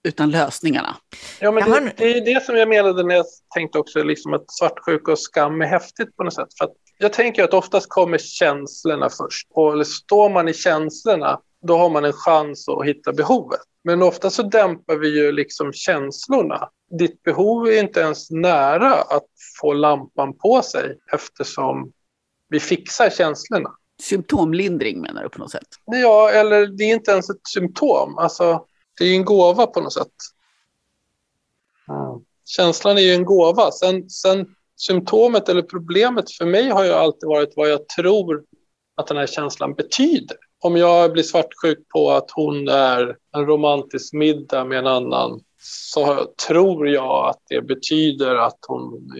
[0.04, 0.96] utan lösningarna.
[1.40, 3.26] Ja, men det, det är det som jag menade när jag
[3.56, 6.58] tänkte också liksom att svartsjuka och skam är häftigt på något sätt.
[6.58, 9.48] För jag tänker att oftast kommer känslorna först.
[9.50, 13.62] Och eller står man i känslorna, då har man en chans att hitta behovet.
[13.84, 16.70] Men ofta så dämpar vi ju liksom känslorna.
[17.00, 19.28] Ditt behov är inte ens nära att
[19.62, 21.92] få lampan på sig eftersom
[22.50, 23.72] vi fixar känslorna.
[24.02, 25.68] Symptomlindring menar du på något sätt?
[25.86, 28.18] Ja, eller det är inte ens ett symptom.
[28.18, 28.66] Alltså,
[28.98, 30.08] det är ju en gåva på något sätt.
[31.88, 32.26] Mm.
[32.46, 33.72] Känslan är ju en gåva.
[33.72, 38.44] Sen, sen symptomet eller problemet för mig har ju alltid varit vad jag tror
[38.96, 40.38] att den här känslan betyder.
[40.64, 46.26] Om jag blir svartsjuk på att hon är en romantisk middag med en annan så
[46.48, 49.12] tror jag att det betyder att hon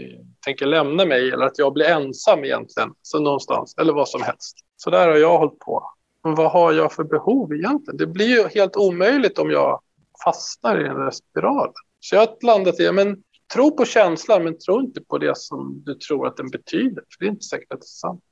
[0.46, 4.58] tänker lämna mig eller att jag blir ensam egentligen, så någonstans, eller vad som helst.
[4.78, 5.84] Så där har jag hållit på.
[6.24, 7.98] Men vad har jag för behov egentligen?
[7.98, 9.82] Det blir ju helt omöjligt om jag
[10.26, 11.72] fastnar i en spiral.
[12.00, 13.24] Så jag har landat i, men
[13.54, 17.04] tro på känslan men tro inte på det som du tror att den betyder.
[17.10, 18.24] För det är inte säkert att det är sant.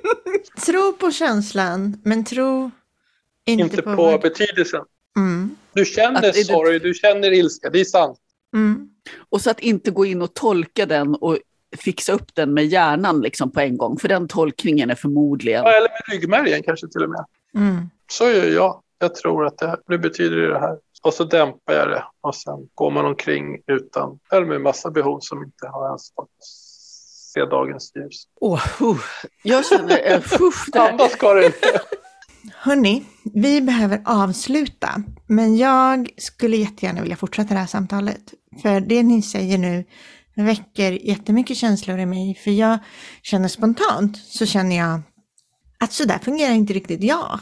[0.66, 2.70] tro på känslan men tro
[3.46, 4.84] inte, inte på, på betydelsen.
[5.16, 5.56] Mm.
[5.72, 8.18] Du känner att, sorg, du känner ilska, det är sant.
[8.54, 8.90] Mm.
[9.28, 11.38] Och så att inte gå in och tolka den och
[11.76, 13.98] fixa upp den med hjärnan liksom på en gång.
[13.98, 15.64] För den tolkningen är förmodligen...
[15.64, 17.24] Ja, eller med ryggmärgen kanske till och med.
[17.54, 17.90] Mm.
[18.10, 18.82] Så gör jag.
[18.98, 20.78] Jag tror att det, det betyder det här.
[21.02, 25.20] Och så dämpar jag det och sen går man omkring utan, eller med massa behov
[25.20, 26.30] som inte har ens fått
[27.34, 28.24] se dagens ljus.
[28.40, 29.00] Oh, uh,
[29.42, 31.52] jag känner, uh, uh, Andas Karin!
[32.54, 38.34] Hörni, vi behöver avsluta, men jag skulle jättegärna vilja fortsätta det här samtalet.
[38.62, 39.84] För det ni säger nu
[40.36, 42.78] väcker jättemycket känslor i mig, för jag
[43.22, 45.00] känner spontant så känner jag
[45.78, 47.40] att så där fungerar inte riktigt jag.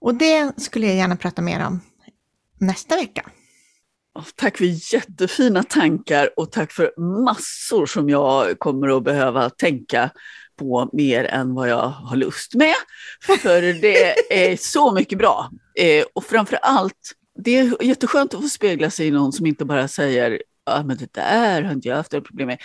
[0.00, 1.80] Och det skulle jag gärna prata mer om
[2.60, 3.30] nästa vecka.
[4.36, 10.10] Tack för jättefina tankar och tack för massor som jag kommer att behöva tänka
[10.58, 12.74] på mer än vad jag har lust med.
[13.42, 14.14] För det
[14.50, 15.50] är så mycket bra.
[15.78, 17.12] Eh, och framför allt,
[17.44, 20.96] det är jätteskönt att få spegla sig i någon som inte bara säger ah, men
[20.96, 22.58] det där har inte jag haft problem med.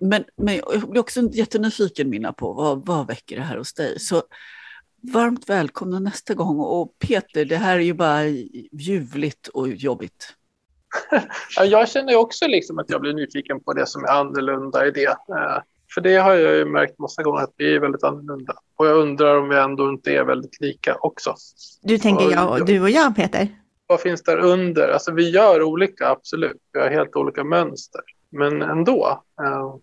[0.00, 4.00] Men, men jag blir också jättenyfiken Minna på vad, vad väcker det här hos dig?
[4.00, 4.22] Så
[5.12, 6.58] varmt välkomna nästa gång.
[6.60, 8.24] Och Peter, det här är ju bara
[8.72, 10.34] ljuvligt och jobbigt.
[11.56, 15.06] jag känner också liksom att jag blir nyfiken på det som är annorlunda i det.
[15.06, 15.62] Eh,
[15.94, 18.54] för det har jag ju märkt massa gånger att vi är väldigt annorlunda.
[18.76, 21.34] Och jag undrar om vi ändå inte är väldigt lika också.
[21.82, 23.48] Du tänker jag och du och jag Peter?
[23.86, 24.88] Vad finns där under?
[24.88, 26.60] Alltså vi gör olika, absolut.
[26.72, 28.00] Vi har helt olika mönster.
[28.30, 29.22] Men ändå.
[29.42, 29.76] Uh,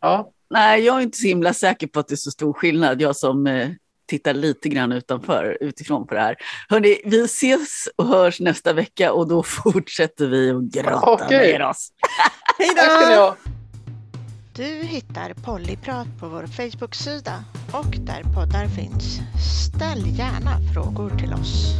[0.00, 0.30] ja.
[0.50, 3.00] Nej, jag är inte så himla säker på att det är så stor skillnad.
[3.00, 3.68] Jag som eh,
[4.06, 6.36] tittar lite grann utanför, utifrån på det här.
[6.68, 11.52] Hörrni, vi ses och hörs nästa vecka och då fortsätter vi att grotta okay.
[11.52, 11.88] ner oss.
[12.58, 12.70] Hej
[13.16, 13.36] då!
[14.56, 19.20] Du hittar Pollyprat på vår Facebook-sida och där poddar finns.
[19.68, 21.74] Ställ gärna frågor till oss.